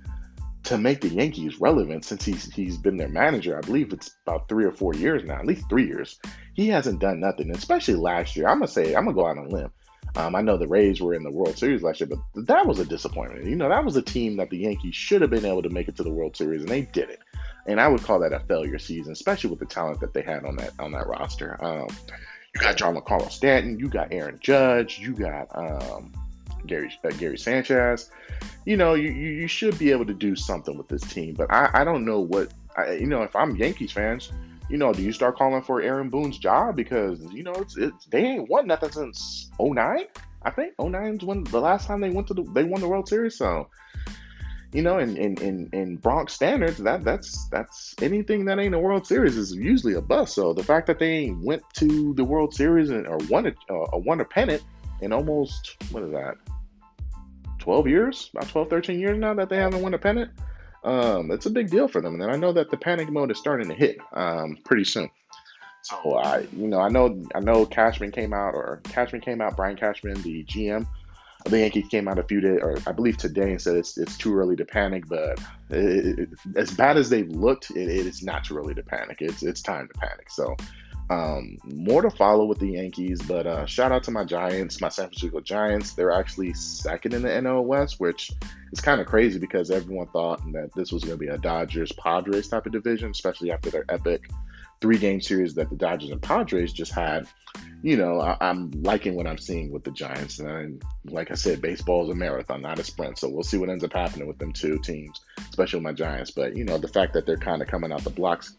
to 0.62 0.78
make 0.78 1.00
the 1.00 1.08
Yankees 1.08 1.60
relevant 1.60 2.04
since 2.04 2.24
he's 2.24 2.44
he's 2.54 2.78
been 2.78 2.96
their 2.96 3.08
manager. 3.08 3.58
I 3.58 3.60
believe 3.62 3.92
it's 3.92 4.16
about 4.24 4.48
three 4.48 4.64
or 4.64 4.72
four 4.72 4.94
years 4.94 5.24
now, 5.24 5.40
at 5.40 5.46
least 5.46 5.68
three 5.68 5.86
years. 5.88 6.20
He 6.54 6.68
hasn't 6.68 7.00
done 7.00 7.18
nothing, 7.18 7.50
especially 7.50 7.94
last 7.94 8.36
year. 8.36 8.46
I'm 8.46 8.58
gonna 8.58 8.68
say 8.68 8.94
I'm 8.94 9.04
gonna 9.04 9.14
go 9.14 9.26
out 9.26 9.36
on 9.36 9.46
a 9.46 9.48
limb. 9.48 9.72
Um, 10.14 10.34
I 10.36 10.42
know 10.42 10.56
the 10.56 10.68
Rays 10.68 11.00
were 11.00 11.14
in 11.14 11.22
the 11.22 11.30
World 11.30 11.58
Series 11.58 11.82
last 11.82 12.00
year, 12.00 12.08
but 12.08 12.46
that 12.46 12.66
was 12.66 12.78
a 12.78 12.84
disappointment. 12.84 13.46
You 13.46 13.56
know, 13.56 13.68
that 13.68 13.84
was 13.84 13.96
a 13.96 14.02
team 14.02 14.36
that 14.36 14.50
the 14.50 14.58
Yankees 14.58 14.94
should 14.94 15.22
have 15.22 15.30
been 15.30 15.44
able 15.44 15.62
to 15.62 15.68
make 15.68 15.88
it 15.88 15.96
to 15.96 16.02
the 16.02 16.10
World 16.10 16.36
Series, 16.36 16.60
and 16.60 16.70
they 16.70 16.82
did 16.82 17.10
it. 17.10 17.20
And 17.68 17.80
I 17.80 17.86
would 17.86 18.02
call 18.02 18.18
that 18.20 18.32
a 18.32 18.40
failure 18.40 18.78
season, 18.78 19.12
especially 19.12 19.50
with 19.50 19.58
the 19.58 19.66
talent 19.66 20.00
that 20.00 20.14
they 20.14 20.22
had 20.22 20.44
on 20.44 20.56
that 20.56 20.72
on 20.78 20.92
that 20.92 21.06
roster. 21.06 21.62
Um, 21.62 21.88
you 22.54 22.60
got 22.60 22.76
Giancarlo 22.76 23.30
Stanton, 23.30 23.78
you 23.78 23.88
got 23.88 24.10
Aaron 24.10 24.38
Judge, 24.40 24.98
you 24.98 25.12
got 25.12 25.48
um, 25.54 26.12
Gary 26.66 26.90
uh, 27.04 27.10
Gary 27.10 27.38
Sanchez. 27.38 28.10
You 28.64 28.76
know, 28.76 28.94
you, 28.94 29.10
you 29.10 29.46
should 29.46 29.78
be 29.78 29.90
able 29.90 30.06
to 30.06 30.14
do 30.14 30.34
something 30.34 30.76
with 30.76 30.88
this 30.88 31.02
team, 31.02 31.34
but 31.34 31.52
I, 31.52 31.70
I 31.74 31.84
don't 31.84 32.04
know 32.04 32.20
what 32.20 32.52
I, 32.76 32.92
you 32.92 33.06
know. 33.06 33.22
If 33.22 33.36
I'm 33.36 33.54
Yankees 33.56 33.92
fans, 33.92 34.32
you 34.70 34.78
know, 34.78 34.92
do 34.92 35.02
you 35.02 35.12
start 35.12 35.36
calling 35.36 35.62
for 35.62 35.82
Aaron 35.82 36.08
Boone's 36.08 36.38
job 36.38 36.74
because 36.74 37.20
you 37.32 37.42
know 37.42 37.52
it's, 37.52 37.76
it's 37.76 38.06
they 38.06 38.24
ain't 38.24 38.48
won 38.48 38.66
nothing 38.66 38.92
since 38.92 39.50
09? 39.60 40.06
I 40.42 40.50
think 40.50 40.72
09 40.78 41.16
is 41.16 41.24
when 41.24 41.44
the 41.44 41.60
last 41.60 41.86
time 41.86 42.00
they 42.00 42.10
went 42.10 42.28
to 42.28 42.34
the 42.34 42.44
they 42.54 42.64
won 42.64 42.80
the 42.80 42.88
World 42.88 43.08
Series. 43.08 43.36
So 43.36 43.68
you 44.72 44.82
know, 44.82 44.98
in, 44.98 45.16
in, 45.16 45.40
in, 45.42 45.70
in 45.72 45.96
Bronx 45.96 46.34
standards, 46.34 46.78
that 46.78 47.02
that's 47.02 47.48
that's 47.48 47.94
anything 48.02 48.44
that 48.46 48.58
ain't 48.58 48.74
a 48.74 48.78
World 48.78 49.06
Series 49.06 49.36
is 49.36 49.54
usually 49.54 49.94
a 49.94 50.02
bust. 50.02 50.34
So 50.34 50.52
the 50.52 50.64
fact 50.64 50.86
that 50.88 50.98
they 50.98 51.30
went 51.42 51.62
to 51.74 52.12
the 52.14 52.24
World 52.24 52.54
Series 52.54 52.90
and 52.90 53.06
or 53.06 53.18
won 53.30 53.46
a, 53.46 53.72
uh, 53.72 53.96
won 53.98 54.20
a 54.20 54.24
pennant 54.24 54.62
in 55.00 55.12
almost 55.12 55.76
what 55.90 56.02
is 56.02 56.12
that 56.12 56.34
12 57.58 57.88
years 57.88 58.30
about 58.34 58.48
12 58.48 58.70
13 58.70 59.00
years 59.00 59.18
now 59.18 59.34
that 59.34 59.48
they 59.48 59.56
haven't 59.56 59.82
won 59.82 59.94
a 59.94 59.98
pennant 59.98 60.30
um, 60.84 61.30
it's 61.30 61.46
a 61.46 61.50
big 61.50 61.70
deal 61.70 61.88
for 61.88 62.00
them 62.00 62.20
and 62.20 62.30
i 62.30 62.36
know 62.36 62.52
that 62.52 62.70
the 62.70 62.76
panic 62.76 63.10
mode 63.10 63.30
is 63.30 63.38
starting 63.38 63.68
to 63.68 63.74
hit 63.74 63.98
um, 64.12 64.56
pretty 64.64 64.84
soon 64.84 65.08
so 65.82 66.14
i 66.16 66.46
you 66.52 66.66
know 66.66 66.80
i 66.80 66.88
know 66.88 67.22
i 67.34 67.40
know 67.40 67.64
cashman 67.66 68.10
came 68.10 68.32
out 68.32 68.54
or 68.54 68.80
cashman 68.84 69.20
came 69.20 69.40
out 69.40 69.56
brian 69.56 69.76
cashman 69.76 70.20
the 70.22 70.44
gm 70.44 70.86
the 71.50 71.60
Yankees 71.60 71.88
came 71.88 72.08
out 72.08 72.18
a 72.18 72.22
few 72.22 72.40
days, 72.40 72.60
or 72.62 72.76
I 72.86 72.92
believe 72.92 73.16
today, 73.16 73.50
and 73.50 73.60
said 73.60 73.76
it's, 73.76 73.98
it's 73.98 74.16
too 74.16 74.34
early 74.36 74.56
to 74.56 74.64
panic. 74.64 75.08
But 75.08 75.40
it, 75.70 76.18
it, 76.18 76.28
as 76.56 76.70
bad 76.70 76.96
as 76.96 77.10
they've 77.10 77.28
looked, 77.28 77.70
it, 77.70 77.88
it 77.88 78.06
is 78.06 78.22
not 78.22 78.44
too 78.44 78.58
early 78.58 78.74
to 78.74 78.82
panic. 78.82 79.18
It's 79.20 79.42
it's 79.42 79.62
time 79.62 79.88
to 79.88 79.94
panic. 79.94 80.30
So 80.30 80.56
um, 81.10 81.56
more 81.64 82.02
to 82.02 82.10
follow 82.10 82.44
with 82.44 82.58
the 82.58 82.72
Yankees, 82.72 83.22
but 83.22 83.46
uh, 83.46 83.64
shout 83.64 83.92
out 83.92 84.04
to 84.04 84.10
my 84.10 84.24
Giants, 84.24 84.80
my 84.80 84.90
San 84.90 85.06
Francisco 85.06 85.40
Giants. 85.40 85.92
They're 85.92 86.12
actually 86.12 86.52
second 86.52 87.14
in 87.14 87.22
the 87.22 87.28
NL 87.28 87.64
West, 87.64 87.98
which 87.98 88.30
is 88.72 88.80
kind 88.80 89.00
of 89.00 89.06
crazy 89.06 89.38
because 89.38 89.70
everyone 89.70 90.08
thought 90.08 90.40
that 90.52 90.70
this 90.74 90.92
was 90.92 91.04
going 91.04 91.18
to 91.18 91.24
be 91.24 91.28
a 91.28 91.38
Dodgers 91.38 91.92
Padres 91.92 92.48
type 92.48 92.66
of 92.66 92.72
division, 92.72 93.10
especially 93.10 93.52
after 93.52 93.70
their 93.70 93.86
epic 93.88 94.30
three 94.80 94.98
game 94.98 95.20
series 95.20 95.54
that 95.54 95.70
the 95.70 95.76
Dodgers 95.76 96.10
and 96.10 96.20
Padres 96.20 96.72
just 96.72 96.92
had. 96.92 97.26
You 97.82 97.96
know, 97.96 98.20
I, 98.20 98.36
am 98.40 98.70
liking 98.82 99.14
what 99.14 99.26
I'm 99.26 99.38
seeing 99.38 99.70
with 99.70 99.84
the 99.84 99.92
Giants. 99.92 100.40
And 100.40 100.82
like 101.04 101.30
I 101.30 101.34
said, 101.34 101.62
baseball 101.62 102.04
is 102.04 102.10
a 102.10 102.14
marathon, 102.14 102.60
not 102.60 102.78
a 102.78 102.84
sprint. 102.84 103.18
So 103.18 103.28
we'll 103.28 103.44
see 103.44 103.56
what 103.56 103.70
ends 103.70 103.84
up 103.84 103.92
happening 103.92 104.26
with 104.26 104.38
them 104.38 104.52
two 104.52 104.78
teams, 104.80 105.20
especially 105.48 105.78
with 105.78 105.84
my 105.84 105.92
Giants. 105.92 106.32
But, 106.32 106.56
you 106.56 106.64
know, 106.64 106.78
the 106.78 106.88
fact 106.88 107.12
that 107.12 107.24
they're 107.24 107.36
kind 107.36 107.62
of 107.62 107.68
coming 107.68 107.92
out 107.92 108.02
the 108.02 108.10
blocks, 108.10 108.56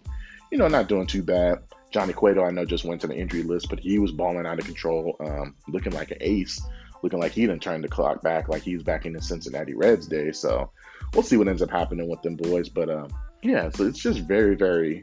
you 0.51 0.57
know, 0.57 0.67
not 0.67 0.87
doing 0.87 1.05
too 1.05 1.23
bad. 1.23 1.59
Johnny 1.91 2.13
Cueto, 2.13 2.43
I 2.43 2.51
know, 2.51 2.65
just 2.65 2.85
went 2.85 3.01
to 3.01 3.07
the 3.07 3.15
injury 3.15 3.43
list, 3.43 3.69
but 3.69 3.79
he 3.79 3.99
was 3.99 4.11
balling 4.11 4.45
out 4.45 4.59
of 4.59 4.65
control, 4.65 5.15
um, 5.19 5.55
looking 5.67 5.93
like 5.93 6.11
an 6.11 6.19
ace, 6.21 6.61
looking 7.01 7.19
like 7.19 7.31
he 7.31 7.41
didn't 7.41 7.61
turn 7.63 7.81
the 7.81 7.87
clock 7.87 8.21
back, 8.21 8.47
like 8.47 8.61
he's 8.61 8.83
back 8.83 9.05
in 9.05 9.13
the 9.13 9.21
Cincinnati 9.21 9.73
Reds 9.73 10.07
day. 10.07 10.31
So 10.31 10.71
we'll 11.13 11.23
see 11.23 11.37
what 11.37 11.47
ends 11.47 11.61
up 11.61 11.71
happening 11.71 12.07
with 12.07 12.21
them 12.21 12.35
boys. 12.35 12.69
But 12.69 12.89
um, 12.89 13.09
yeah, 13.41 13.69
so 13.69 13.85
it's 13.85 13.99
just 13.99 14.19
very, 14.19 14.55
very 14.55 15.01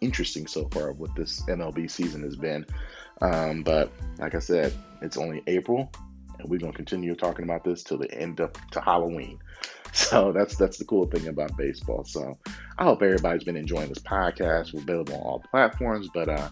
interesting 0.00 0.46
so 0.46 0.68
far 0.68 0.92
what 0.92 1.14
this 1.14 1.42
MLB 1.42 1.90
season 1.90 2.22
has 2.22 2.36
been. 2.36 2.66
Um, 3.20 3.62
but 3.62 3.90
like 4.18 4.34
I 4.34 4.40
said, 4.40 4.72
it's 5.02 5.16
only 5.16 5.42
April, 5.46 5.90
and 6.38 6.48
we're 6.48 6.58
gonna 6.58 6.72
continue 6.72 7.14
talking 7.14 7.44
about 7.44 7.64
this 7.64 7.82
till 7.82 7.98
the 7.98 8.12
end 8.12 8.40
of 8.40 8.52
to 8.72 8.80
Halloween. 8.80 9.38
So 9.92 10.30
that's 10.30 10.56
that's 10.56 10.76
the 10.76 10.84
cool 10.84 11.06
thing 11.06 11.26
about 11.26 11.56
baseball. 11.56 12.04
So 12.04 12.38
I 12.76 12.84
hope 12.84 13.02
everybody's 13.02 13.44
been 13.44 13.56
enjoying 13.56 13.88
this 13.88 14.00
podcast. 14.00 14.74
We're 14.74 14.82
available 14.82 15.14
on 15.14 15.20
all 15.22 15.44
platforms, 15.50 16.10
but 16.12 16.28
uh, 16.28 16.50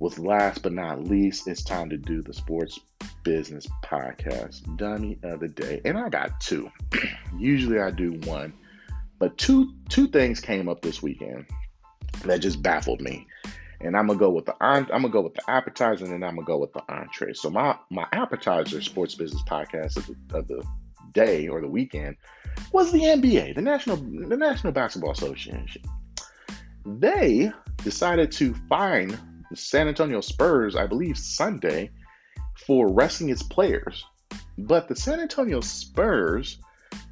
with 0.00 0.18
last 0.18 0.62
but 0.62 0.72
not 0.72 1.04
least, 1.04 1.48
it's 1.48 1.62
time 1.62 1.88
to 1.88 1.96
do 1.96 2.20
the 2.20 2.34
sports 2.34 2.78
business 3.22 3.66
podcast 3.82 4.76
dummy 4.76 5.18
of 5.22 5.40
the 5.40 5.48
day, 5.48 5.80
and 5.86 5.96
I 5.96 6.10
got 6.10 6.40
two. 6.40 6.70
Usually 7.38 7.78
I 7.78 7.90
do 7.90 8.12
one, 8.24 8.52
but 9.18 9.38
two 9.38 9.72
two 9.88 10.08
things 10.08 10.38
came 10.38 10.68
up 10.68 10.82
this 10.82 11.02
weekend 11.02 11.46
that 12.24 12.40
just 12.40 12.62
baffled 12.62 13.00
me. 13.00 13.26
And 13.80 13.96
I'm 13.96 14.08
gonna 14.08 14.18
go 14.18 14.30
with 14.30 14.46
the 14.46 14.56
I'm 14.60 14.86
gonna 14.86 15.08
go 15.08 15.20
with 15.20 15.34
the 15.34 15.48
appetizer, 15.48 16.04
and 16.04 16.12
then 16.12 16.24
I'm 16.24 16.36
gonna 16.36 16.46
go 16.46 16.58
with 16.58 16.72
the 16.72 16.82
entree. 16.88 17.32
So 17.34 17.50
my 17.50 17.76
my 17.90 18.06
appetizer, 18.12 18.80
sports 18.82 19.14
business 19.14 19.42
podcast 19.42 19.96
of 19.96 20.06
the, 20.06 20.38
of 20.38 20.48
the 20.48 20.64
day 21.12 21.48
or 21.48 21.60
the 21.60 21.68
weekend, 21.68 22.16
was 22.72 22.90
the 22.92 23.00
NBA, 23.00 23.54
the 23.54 23.62
National 23.62 23.96
the 23.96 24.36
National 24.36 24.72
Basketball 24.72 25.12
Association. 25.12 25.82
They 26.84 27.52
decided 27.84 28.32
to 28.32 28.54
fine 28.68 29.16
the 29.50 29.56
San 29.56 29.88
Antonio 29.88 30.20
Spurs, 30.20 30.76
I 30.76 30.86
believe 30.86 31.16
Sunday, 31.16 31.90
for 32.66 32.92
resting 32.92 33.30
its 33.30 33.42
players. 33.42 34.04
But 34.56 34.88
the 34.88 34.96
San 34.96 35.20
Antonio 35.20 35.60
Spurs, 35.60 36.58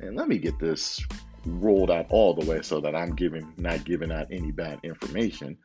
and 0.01 0.17
let 0.17 0.29
me 0.29 0.39
get 0.39 0.59
this 0.59 1.01
rolled 1.45 1.91
out 1.91 2.07
all 2.11 2.35
the 2.35 2.45
way 2.45 2.61
so 2.63 2.81
that 2.81 2.97
I'm 2.97 3.15
giving 3.15 3.53
not 3.57 3.85
giving 3.85 4.11
out 4.11 4.27
any 4.31 4.51
bad 4.51 4.81
information. 4.83 5.57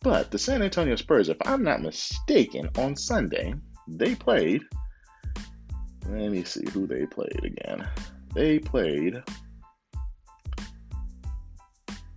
But 0.00 0.30
the 0.30 0.38
San 0.38 0.62
Antonio 0.62 0.96
Spurs, 0.96 1.28
if 1.28 1.36
I'm 1.44 1.62
not 1.62 1.82
mistaken, 1.82 2.70
on 2.78 2.96
Sunday 2.96 3.54
they 3.88 4.14
played. 4.14 4.62
Let 6.08 6.30
me 6.30 6.44
see 6.44 6.68
who 6.70 6.86
they 6.86 7.06
played 7.06 7.44
again. 7.44 7.86
They 8.34 8.58
played 8.58 9.22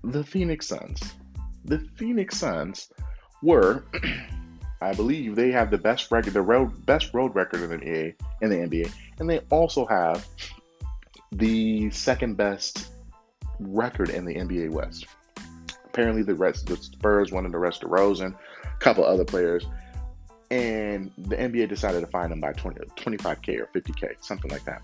the 0.04 0.24
Phoenix 0.24 0.68
Suns. 0.68 1.02
The 1.66 1.80
Phoenix 1.96 2.38
Suns 2.38 2.90
were, 3.42 3.86
I 4.82 4.94
believe, 4.94 5.36
they 5.36 5.52
have 5.52 5.72
the 5.72 5.78
best 5.78 6.12
record, 6.12 6.34
the 6.34 6.42
road 6.42 6.86
best 6.86 7.14
road 7.14 7.36
record 7.36 7.62
in 7.62 7.70
the 7.70 7.78
NBA, 7.78 8.16
in 8.42 8.50
the 8.50 8.56
NBA, 8.56 8.92
and 9.20 9.30
they 9.30 9.40
also 9.50 9.86
have 9.86 10.28
the 11.32 11.90
second 11.92 12.36
best 12.36 12.90
record 13.60 14.10
in 14.10 14.26
the 14.26 14.36
NBA 14.36 14.70
West. 14.72 15.06
Apparently, 15.94 16.24
the 16.24 16.36
rest 16.36 16.68
the 16.68 16.78
Spurs 16.78 17.34
wanted 17.34 17.52
to 17.52 17.58
rest 17.58 17.82
DeRozan, 17.82 18.34
a 18.64 18.78
couple 18.80 19.04
other 19.04 19.26
players, 19.26 19.66
and 20.50 21.12
the 21.18 21.36
NBA 21.36 21.68
decided 21.68 22.00
to 22.00 22.08
fine 22.08 22.30
them 22.30 22.40
by 22.40 22.54
20, 22.54 22.80
25k 22.96 23.60
or 23.60 23.70
50k, 23.76 24.24
something 24.24 24.50
like 24.50 24.64
that. 24.64 24.84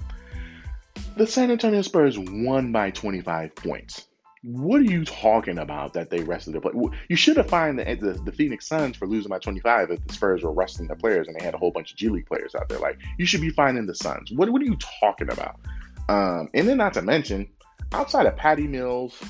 The 1.16 1.26
San 1.26 1.50
Antonio 1.50 1.82
Spurs 1.82 2.20
won 2.20 2.74
by 2.74 2.92
25 2.92 3.56
points. 3.56 4.08
What 4.44 4.82
are 4.82 4.86
you 4.86 5.06
talking 5.06 5.58
about 5.58 5.94
that 5.94 6.10
they 6.10 6.24
rested 6.24 6.54
their 6.54 6.62
players? 6.62 6.76
You 7.10 7.16
should 7.16 7.38
have 7.38 7.50
fined 7.50 7.80
the, 7.80 7.96
the, 7.96 8.14
the, 8.14 8.32
Phoenix 8.32 8.68
Suns 8.68 8.96
for 8.96 9.08
losing 9.08 9.30
by 9.30 9.40
25 9.40 9.92
if 9.92 10.06
the 10.06 10.14
Spurs 10.14 10.44
were 10.44 10.52
resting 10.52 10.88
their 10.88 10.96
players 10.96 11.28
and 11.28 11.38
they 11.40 11.44
had 11.44 11.54
a 11.54 11.58
whole 11.58 11.72
bunch 11.72 11.92
of 11.92 11.98
G 11.98 12.10
League 12.10 12.28
players 12.28 12.54
out 12.54 12.70
there. 12.70 12.80
Like, 12.80 13.00
you 13.18 13.26
should 13.26 13.42
be 13.42 13.50
finding 13.50 13.86
the 13.86 13.96
Suns. 13.96 14.32
What, 14.32 14.50
what 14.50 14.62
are 14.62 14.66
you 14.66 14.78
talking 15.02 15.32
about? 15.32 15.60
Um, 16.08 16.50
and 16.54 16.68
then, 16.68 16.78
not 16.78 16.94
to 16.94 17.02
mention, 17.02 17.50
outside 17.94 18.26
of 18.26 18.36
Patty 18.36 18.68
Mills, 18.68 19.22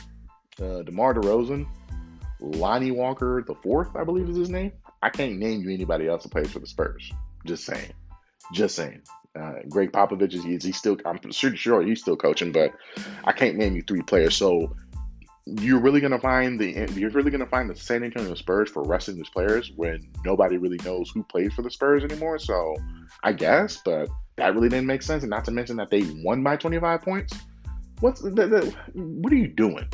uh, 0.62 0.84
DeMar 0.84 1.14
DeRozan, 1.16 1.68
Lonnie 2.40 2.92
Walker 2.92 3.44
the 3.48 3.56
fourth, 3.56 3.96
I 3.96 4.04
believe 4.04 4.30
is 4.30 4.38
his 4.38 4.50
name. 4.50 4.72
I 5.02 5.10
can't 5.10 5.38
name 5.38 5.62
you 5.62 5.70
anybody 5.74 6.08
else 6.08 6.24
who 6.24 6.30
plays 6.30 6.52
for 6.52 6.60
the 6.60 6.68
Spurs. 6.68 7.12
Just 7.46 7.66
saying. 7.66 7.92
Just 8.54 8.76
saying. 8.76 9.02
Uh, 9.38 9.60
Gregg 9.70 9.92
Popovich 9.92 10.34
is 10.34 10.44
he's, 10.44 10.64
he's 10.64 10.78
still 10.78 10.98
I'm 11.06 11.20
pretty 11.20 11.58
sure 11.58 11.82
he's 11.82 12.02
still 12.02 12.16
coaching, 12.16 12.52
but 12.52 12.74
I 13.24 13.32
can't 13.32 13.58
name 13.58 13.76
you 13.76 13.84
three 13.84 14.02
players. 14.02 14.36
So 14.36 14.76
you're 15.46 15.80
really 15.80 16.02
gonna 16.02 16.20
find 16.20 16.60
the 16.60 16.90
you're 16.96 17.12
really 17.12 17.32
gonna 17.32 17.46
find 17.46 17.70
the 17.70 17.76
San 17.76 18.04
Antonio 18.04 18.34
Spurs 18.34 18.70
for 18.70 18.84
resting 18.84 19.16
these 19.16 19.30
players 19.30 19.72
when 19.76 20.00
nobody 20.26 20.58
really 20.58 20.80
knows 20.84 21.12
who 21.12 21.24
plays 21.24 21.54
for 21.54 21.62
the 21.62 21.70
Spurs 21.70 22.04
anymore. 22.04 22.40
So 22.40 22.76
I 23.24 23.34
guess, 23.34 23.80
but 23.86 24.10
that 24.38 24.56
really 24.56 24.70
didn't 24.70 24.88
make 24.88 25.04
sense. 25.04 25.24
And 25.24 25.30
not 25.30 25.46
to 25.46 25.52
mention 25.52 25.78
that 25.78 25.90
they 25.90 26.04
won 26.24 26.44
by 26.44 26.58
25 26.58 27.02
points. 27.02 27.34
What's 28.00 28.22
the, 28.22 28.30
the, 28.30 28.76
what 28.94 29.34
are 29.34 29.38
you 29.38 29.48
doing? 29.48 29.88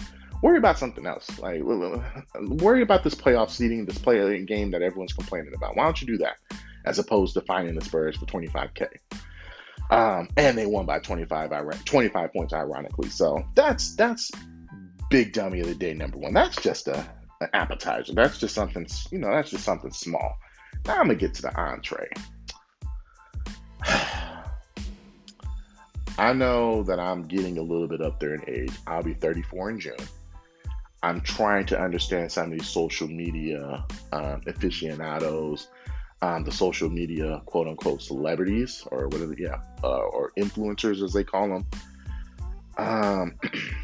Worry 0.43 0.58
about 0.58 0.77
something 0.77 1.06
else. 1.06 1.39
Like 1.39 1.62
worry 1.63 2.82
about 2.82 3.06
this 3.06 3.15
playoff 3.15 3.49
seeding, 3.49 3.86
this 3.86 3.97
play 3.97 4.43
game 4.43 4.71
that 4.71 4.82
everyone's 4.82 5.13
complaining 5.13 5.53
about. 5.56 5.77
Why 5.77 5.86
don't 5.86 6.01
you 6.01 6.08
do 6.08 6.17
that 6.17 6.36
as 6.84 6.99
opposed 6.99 7.34
to 7.36 7.41
finding 7.41 7.75
the 7.75 7.86
Spurs 7.86 8.17
for 8.17 8.25
25k? 8.25 8.89
Um, 9.89 10.27
and 10.36 10.58
they 10.58 10.65
won 10.65 10.86
by 10.86 10.99
25, 10.99 11.86
25 11.86 12.34
points, 12.34 12.53
ironically. 12.53 13.08
So 13.08 13.41
that's 13.56 13.95
that's 13.95 14.32
big 15.10 15.32
dummy 15.32 15.62
of 15.62 15.67
the 15.67 15.75
day 15.75 15.93
number 15.93 16.17
one. 16.17 16.34
That's 16.34 16.62
just 16.62 16.89
a 16.89 17.10
an 17.39 17.47
appetizer. 17.53 18.12
That's 18.13 18.38
just 18.38 18.53
something 18.53 18.86
you 19.12 19.19
know. 19.19 19.29
That's 19.29 19.49
just 19.49 19.63
something 19.63 19.93
small. 19.93 20.36
Now 20.86 20.95
I'm 20.95 21.08
gonna 21.08 21.15
get 21.15 21.36
to 21.36 21.43
the 21.43 21.58
entree. 21.58 22.10
I 26.17 26.34
know 26.34 26.84
that 26.84 26.99
I'm 26.99 27.23
getting 27.23 27.60
a 27.60 27.62
little 27.62 27.88
bit 27.88 28.01
up 28.01 28.19
there 28.19 28.34
in 28.34 28.43
age. 28.45 28.73
I'll 28.86 29.03
be 29.03 29.13
34 29.13 29.69
in 29.69 29.79
June. 29.79 29.95
I'm 31.04 31.22
trying 31.22 31.66
to 31.68 31.80
understand 31.80 32.32
some 32.32 32.46
of 32.46 32.52
these 32.58 32.68
social 32.68 33.08
media 33.08 33.86
um, 34.12 34.42
aficionados, 34.48 35.68
um, 36.22 36.44
the 36.44 36.52
social 36.52 36.89
media 36.89 37.42
quote 37.46 37.68
unquote 37.68 38.02
celebrities, 38.02 38.88
or 38.89 39.08
whatever, 39.10 39.36
yeah, 39.38 39.60
uh, 39.84 40.00
or 40.00 40.32
influencers 40.38 41.04
as 41.04 41.13
they 41.13 41.24
call 41.24 41.50
them. 41.50 41.66
Um, 42.78 43.39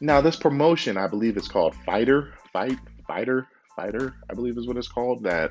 Now, 0.00 0.20
this 0.20 0.36
promotion, 0.36 0.96
I 0.96 1.08
believe 1.08 1.36
it's 1.36 1.48
called 1.48 1.74
Fighter, 1.84 2.32
Fight, 2.52 2.78
Fighter, 3.08 3.48
Fighter, 3.74 4.14
I 4.30 4.34
believe 4.34 4.56
is 4.56 4.66
what 4.66 4.76
it's 4.76 4.86
called, 4.86 5.24
that 5.24 5.50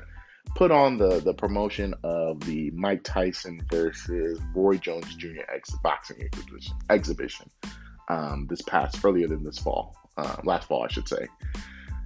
put 0.54 0.70
on 0.70 0.96
the, 0.96 1.20
the 1.20 1.34
promotion 1.34 1.94
of 2.02 2.40
the 2.40 2.70
Mike 2.70 3.04
Tyson 3.04 3.60
versus 3.70 4.40
Roy 4.54 4.78
Jones 4.78 5.14
Jr. 5.16 5.42
Ex- 5.54 5.76
boxing 5.82 6.22
exhibition, 6.22 6.76
exhibition 6.88 7.50
um, 8.08 8.46
this 8.48 8.62
past, 8.62 9.04
earlier 9.04 9.28
than 9.28 9.44
this 9.44 9.58
fall, 9.58 9.96
uh, 10.16 10.36
last 10.44 10.68
fall, 10.68 10.84
I 10.84 10.88
should 10.88 11.08
say. 11.08 11.26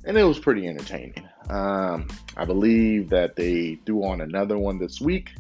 And 0.05 0.17
it 0.17 0.25
was 0.25 0.39
pretty 0.39 0.67
entertaining. 0.67 1.29
Um, 1.49 2.09
I 2.37 2.45
believe 2.45 3.11
that 3.11 3.37
they 3.37 3.79
threw 3.87 4.05
on 4.05 4.21
another 4.21 4.59
one 4.59 4.79
this 4.79 5.01
week, 5.01 5.31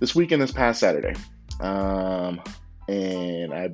this 0.00 0.14
weekend, 0.14 0.42
this 0.42 0.52
past 0.52 0.80
Saturday. 0.80 1.14
Um, 1.60 2.42
and 2.88 3.54
I, 3.54 3.70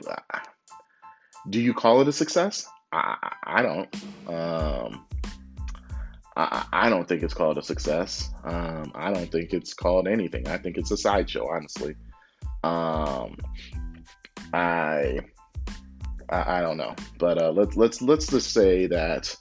do 1.48 1.60
you 1.60 1.72
call 1.74 2.02
it 2.02 2.08
a 2.08 2.12
success? 2.12 2.66
I, 2.92 3.32
I 3.44 3.62
don't. 3.62 3.94
Um, 4.28 5.06
I, 6.36 6.64
I 6.72 6.88
don't 6.90 7.06
think 7.08 7.22
it's 7.22 7.34
called 7.34 7.58
a 7.58 7.62
success. 7.62 8.30
Um, 8.44 8.92
I 8.94 9.12
don't 9.12 9.30
think 9.30 9.52
it's 9.52 9.74
called 9.74 10.08
anything. 10.08 10.48
I 10.48 10.58
think 10.58 10.76
it's 10.76 10.90
a 10.90 10.96
sideshow, 10.96 11.48
honestly. 11.50 11.94
Um, 12.62 13.36
I, 14.52 15.20
I, 16.32 16.58
I 16.58 16.60
don't 16.62 16.78
know, 16.78 16.94
but 17.18 17.40
uh, 17.40 17.50
let's 17.52 17.76
let's 17.76 18.00
let's 18.00 18.26
just 18.26 18.52
say 18.52 18.86
that 18.86 19.36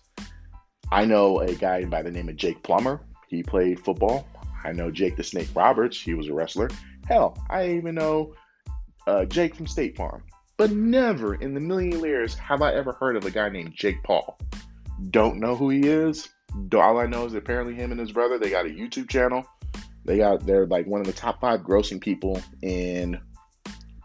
I 0.91 1.05
know 1.05 1.39
a 1.39 1.55
guy 1.55 1.85
by 1.85 2.01
the 2.01 2.11
name 2.11 2.27
of 2.27 2.35
Jake 2.35 2.61
Plummer. 2.63 3.01
He 3.29 3.43
played 3.43 3.79
football. 3.79 4.27
I 4.63 4.73
know 4.73 4.91
Jake 4.91 5.15
the 5.15 5.23
Snake 5.23 5.47
Roberts. 5.55 5.99
He 5.99 6.13
was 6.13 6.27
a 6.27 6.33
wrestler. 6.33 6.69
Hell, 7.07 7.37
I 7.49 7.71
even 7.71 7.95
know 7.95 8.35
uh, 9.07 9.25
Jake 9.25 9.55
from 9.55 9.67
State 9.67 9.95
Farm. 9.95 10.23
But 10.57 10.71
never 10.71 11.35
in 11.35 11.53
the 11.53 11.59
million 11.59 12.03
years 12.03 12.35
have 12.35 12.61
I 12.61 12.73
ever 12.73 12.91
heard 12.91 13.15
of 13.15 13.25
a 13.25 13.31
guy 13.31 13.49
named 13.49 13.73
Jake 13.73 14.03
Paul. 14.03 14.37
Don't 15.09 15.39
know 15.39 15.55
who 15.55 15.69
he 15.69 15.87
is. 15.87 16.29
All 16.75 16.99
I 16.99 17.07
know 17.07 17.25
is 17.25 17.33
apparently 17.33 17.73
him 17.73 17.91
and 17.91 17.99
his 17.99 18.11
brother, 18.11 18.37
they 18.37 18.49
got 18.49 18.65
a 18.65 18.69
YouTube 18.69 19.09
channel. 19.09 19.45
They 20.03 20.17
got 20.17 20.45
they're 20.45 20.67
like 20.67 20.87
one 20.87 20.99
of 20.99 21.07
the 21.07 21.13
top 21.13 21.39
five 21.39 21.61
grossing 21.61 22.01
people 22.01 22.41
in 22.61 23.19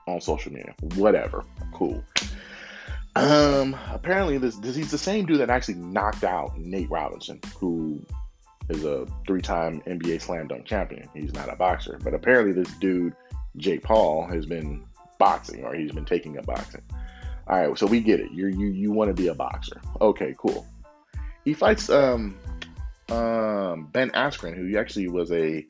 on 0.07 0.21
social 0.21 0.53
media. 0.53 0.75
Whatever. 0.95 1.45
Cool. 1.75 2.03
Um, 3.17 3.75
apparently 3.91 4.37
this, 4.37 4.57
this 4.57 4.77
he's 4.77 4.91
the 4.91 4.99
same 4.99 5.25
dude 5.25 5.41
that 5.41 5.49
actually 5.49 5.77
knocked 5.77 6.23
out 6.23 6.57
Nate 6.59 6.91
Robinson, 6.91 7.41
who 7.59 8.05
is 8.69 8.85
a 8.85 9.07
three-time 9.27 9.81
NBA 9.87 10.21
slam 10.21 10.49
dunk 10.49 10.67
champion. 10.67 11.09
He's 11.15 11.33
not 11.33 11.51
a 11.51 11.57
boxer, 11.57 11.99
but 12.05 12.13
apparently 12.13 12.53
this 12.53 12.73
dude, 12.75 13.15
Jake 13.57 13.83
Paul, 13.83 14.27
has 14.27 14.45
been 14.45 14.85
boxing 15.19 15.65
or 15.65 15.75
he's 15.75 15.93
been 15.93 16.05
taking 16.05 16.37
up 16.37 16.45
boxing. 16.45 16.83
All 17.49 17.69
right, 17.69 17.79
so 17.79 17.87
we 17.87 18.01
get 18.01 18.21
it. 18.21 18.33
You 18.33 18.49
you 18.49 18.67
you 18.67 18.93
want 18.93 19.09
to 19.09 19.15
be 19.15 19.29
a 19.29 19.35
boxer? 19.35 19.81
Okay, 20.01 20.35
cool. 20.37 20.67
He 21.45 21.55
fights 21.55 21.89
um 21.89 22.37
um 23.09 23.87
Ben 23.93 24.11
Askren, 24.11 24.55
who 24.55 24.77
actually 24.77 25.09
was 25.09 25.33
a 25.33 25.65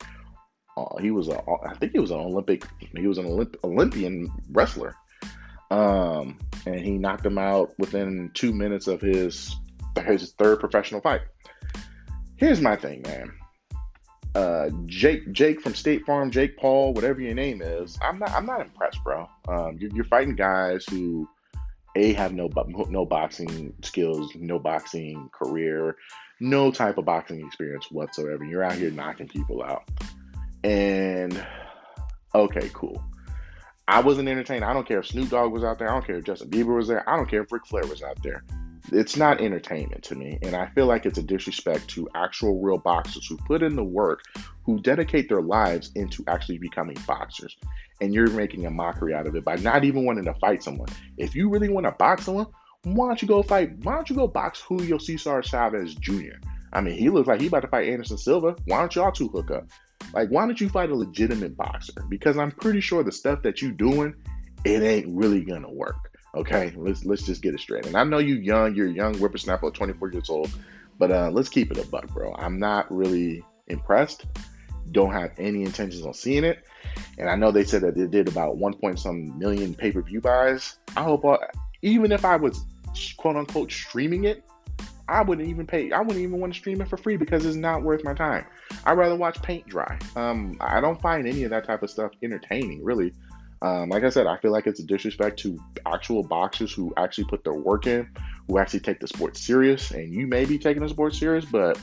uh, 0.75 0.97
he 0.97 1.11
was 1.11 1.29
a 1.29 1.41
I 1.65 1.75
think 1.75 1.93
he 1.93 1.99
was 1.99 2.11
an 2.11 2.19
Olympic 2.19 2.65
he 2.79 3.07
was 3.07 3.19
an 3.19 3.25
Olymp- 3.25 3.55
Olympian 3.63 4.29
wrestler. 4.51 4.95
Um, 5.69 6.37
and 6.65 6.79
he 6.79 6.97
knocked 6.97 7.25
him 7.25 7.37
out 7.37 7.73
within 7.77 8.31
two 8.33 8.53
minutes 8.53 8.87
of 8.87 9.01
his 9.01 9.55
his 10.05 10.33
third 10.33 10.59
professional 10.59 11.01
fight. 11.01 11.21
Here's 12.37 12.61
my 12.61 12.75
thing, 12.75 13.01
man 13.01 13.33
uh, 14.37 14.69
Jake 14.85 15.31
Jake 15.31 15.61
from 15.61 15.73
State 15.73 16.05
Farm, 16.05 16.29
Jake 16.29 16.57
Paul, 16.57 16.93
whatever 16.93 17.19
your 17.19 17.33
name 17.33 17.61
is, 17.63 17.97
I'm 18.01 18.19
not 18.19 18.31
I'm 18.31 18.45
not 18.45 18.61
impressed, 18.61 19.03
bro. 19.03 19.27
Um, 19.47 19.77
you're, 19.79 19.91
you're, 19.91 20.03
fighting 20.05 20.35
guys 20.35 20.85
who 20.85 21.27
a 21.95 22.13
have 22.13 22.33
no 22.33 22.47
no 22.89 23.03
boxing 23.03 23.73
skills, 23.81 24.31
no 24.35 24.59
boxing 24.59 25.29
career, 25.33 25.95
no 26.39 26.69
type 26.69 26.99
of 26.99 27.05
boxing 27.05 27.43
experience 27.43 27.89
whatsoever. 27.89 28.45
You're 28.45 28.63
out 28.63 28.75
here 28.75 28.91
knocking 28.91 29.27
people 29.27 29.63
out, 29.63 29.89
and 30.63 31.43
okay, 32.35 32.69
cool. 32.73 33.03
I 33.87 34.01
wasn't 34.01 34.29
entertained. 34.29 34.65
I 34.65 34.73
don't 34.73 34.87
care 34.87 34.99
if 34.99 35.07
Snoop 35.07 35.29
Dogg 35.29 35.51
was 35.51 35.63
out 35.63 35.79
there. 35.79 35.89
I 35.89 35.93
don't 35.93 36.05
care 36.05 36.17
if 36.17 36.25
Justin 36.25 36.49
Bieber 36.49 36.75
was 36.75 36.87
there. 36.87 37.07
I 37.09 37.15
don't 37.15 37.29
care 37.29 37.43
if 37.43 37.51
Ric 37.51 37.65
Flair 37.65 37.85
was 37.87 38.03
out 38.03 38.21
there 38.21 38.43
it's 38.91 39.17
not 39.17 39.41
entertainment 39.41 40.03
to 40.03 40.15
me. 40.15 40.39
And 40.41 40.55
I 40.55 40.67
feel 40.67 40.85
like 40.85 41.05
it's 41.05 41.17
a 41.17 41.23
disrespect 41.23 41.87
to 41.89 42.07
actual 42.15 42.61
real 42.61 42.77
boxers 42.77 43.25
who 43.27 43.37
put 43.37 43.63
in 43.63 43.75
the 43.75 43.83
work, 43.83 44.21
who 44.63 44.79
dedicate 44.79 45.29
their 45.29 45.41
lives 45.41 45.91
into 45.95 46.23
actually 46.27 46.57
becoming 46.57 46.97
boxers. 47.05 47.57
And 48.01 48.13
you're 48.13 48.29
making 48.29 48.65
a 48.65 48.71
mockery 48.71 49.13
out 49.13 49.27
of 49.27 49.35
it 49.35 49.43
by 49.43 49.55
not 49.55 49.83
even 49.83 50.05
wanting 50.05 50.25
to 50.25 50.33
fight 50.35 50.63
someone. 50.63 50.89
If 51.17 51.35
you 51.35 51.49
really 51.49 51.69
want 51.69 51.85
to 51.85 51.91
box 51.91 52.25
someone, 52.25 52.47
why 52.83 53.07
don't 53.07 53.21
you 53.21 53.27
go 53.27 53.43
fight? 53.43 53.77
Why 53.83 53.95
don't 53.95 54.09
you 54.09 54.15
go 54.15 54.27
box 54.27 54.61
Julio 54.61 54.97
Cesar 54.97 55.41
Chavez 55.41 55.95
Jr.? 55.95 56.37
I 56.73 56.81
mean, 56.81 56.97
he 56.97 57.09
looks 57.09 57.27
like 57.27 57.41
he 57.41 57.47
about 57.47 57.61
to 57.61 57.67
fight 57.67 57.89
Anderson 57.89 58.17
Silva. 58.17 58.55
Why 58.65 58.79
don't 58.79 58.95
y'all 58.95 59.11
two 59.11 59.29
hook 59.29 59.51
up? 59.51 59.67
Like, 60.13 60.29
why 60.29 60.45
don't 60.45 60.59
you 60.59 60.69
fight 60.69 60.89
a 60.89 60.95
legitimate 60.95 61.55
boxer? 61.57 62.03
Because 62.09 62.37
I'm 62.37 62.51
pretty 62.51 62.81
sure 62.81 63.03
the 63.03 63.11
stuff 63.11 63.41
that 63.43 63.61
you 63.61 63.71
doing, 63.71 64.15
it 64.63 64.81
ain't 64.81 65.07
really 65.09 65.41
gonna 65.41 65.71
work. 65.71 66.11
Okay, 66.35 66.73
let's 66.75 67.05
let's 67.05 67.23
just 67.23 67.41
get 67.41 67.53
it 67.53 67.59
straight. 67.59 67.85
And 67.85 67.95
I 67.95 68.03
know 68.03 68.19
you 68.19 68.35
young, 68.35 68.75
you're 68.75 68.87
a 68.87 68.91
young 68.91 69.15
whippersnapper, 69.15 69.71
24 69.71 70.11
years 70.11 70.29
old, 70.29 70.51
but 70.97 71.11
uh, 71.11 71.29
let's 71.31 71.49
keep 71.49 71.71
it 71.71 71.77
a 71.77 71.87
buck, 71.87 72.07
bro. 72.09 72.35
I'm 72.37 72.59
not 72.59 72.91
really 72.93 73.43
impressed. 73.67 74.25
Don't 74.91 75.11
have 75.11 75.31
any 75.37 75.63
intentions 75.63 76.05
on 76.05 76.13
seeing 76.13 76.43
it. 76.43 76.63
And 77.17 77.29
I 77.29 77.35
know 77.35 77.51
they 77.51 77.65
said 77.65 77.81
that 77.81 77.95
they 77.95 78.07
did 78.07 78.27
about 78.27 78.57
one 78.57 78.73
point 78.73 78.99
some 78.99 79.37
million 79.37 79.73
pay 79.73 79.91
per 79.91 80.01
view 80.01 80.21
buys. 80.21 80.77
I 80.95 81.03
hope, 81.03 81.25
uh, 81.25 81.37
even 81.81 82.11
if 82.11 82.23
I 82.23 82.37
was 82.37 82.63
quote 83.17 83.35
unquote 83.35 83.71
streaming 83.71 84.25
it, 84.25 84.43
I 85.09 85.21
wouldn't 85.21 85.47
even 85.47 85.65
pay. 85.65 85.91
I 85.91 86.01
wouldn't 86.01 86.19
even 86.19 86.39
want 86.39 86.53
to 86.53 86.59
stream 86.59 86.81
it 86.81 86.89
for 86.89 86.97
free 86.97 87.17
because 87.17 87.45
it's 87.45 87.55
not 87.55 87.83
worth 87.83 88.03
my 88.03 88.13
time. 88.13 88.45
I'd 88.85 88.97
rather 88.97 89.15
watch 89.15 89.41
paint 89.41 89.67
dry. 89.67 89.97
Um, 90.15 90.57
I 90.59 90.81
don't 90.81 91.01
find 91.01 91.27
any 91.27 91.43
of 91.43 91.49
that 91.51 91.65
type 91.65 91.81
of 91.83 91.89
stuff 91.89 92.11
entertaining, 92.21 92.83
really. 92.83 93.13
Um, 93.61 93.89
like 93.89 94.03
I 94.03 94.09
said, 94.09 94.27
I 94.27 94.37
feel 94.37 94.51
like 94.51 94.67
it's 94.67 94.79
a 94.79 94.85
disrespect 94.85 95.39
to 95.39 95.57
actual 95.85 96.23
boxers 96.23 96.73
who 96.73 96.93
actually 96.97 97.23
put 97.25 97.43
their 97.43 97.53
work 97.55 97.87
in, 97.87 98.07
who 98.47 98.59
actually 98.59 98.81
take 98.81 98.99
the 98.99 99.07
sport 99.07 99.35
serious. 99.37 99.91
And 99.91 100.13
you 100.13 100.27
may 100.27 100.45
be 100.45 100.59
taking 100.59 100.83
the 100.83 100.89
sport 100.89 101.15
serious, 101.15 101.45
but 101.45 101.79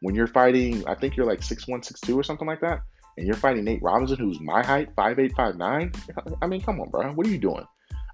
when 0.00 0.14
you're 0.14 0.26
fighting, 0.26 0.86
I 0.86 0.94
think 0.94 1.16
you're 1.16 1.26
like 1.26 1.42
six 1.42 1.66
one, 1.66 1.82
six 1.82 2.00
two, 2.00 2.18
or 2.18 2.22
something 2.22 2.46
like 2.46 2.60
that, 2.60 2.82
and 3.16 3.26
you're 3.26 3.36
fighting 3.36 3.64
Nate 3.64 3.82
Robinson, 3.82 4.18
who's 4.18 4.38
my 4.40 4.62
height, 4.62 4.90
five 4.96 5.18
eight, 5.18 5.32
five 5.34 5.56
nine. 5.56 5.92
I 6.42 6.46
mean, 6.46 6.60
come 6.60 6.80
on, 6.80 6.90
bro. 6.90 7.10
What 7.12 7.26
are 7.26 7.30
you 7.30 7.38
doing? 7.38 7.64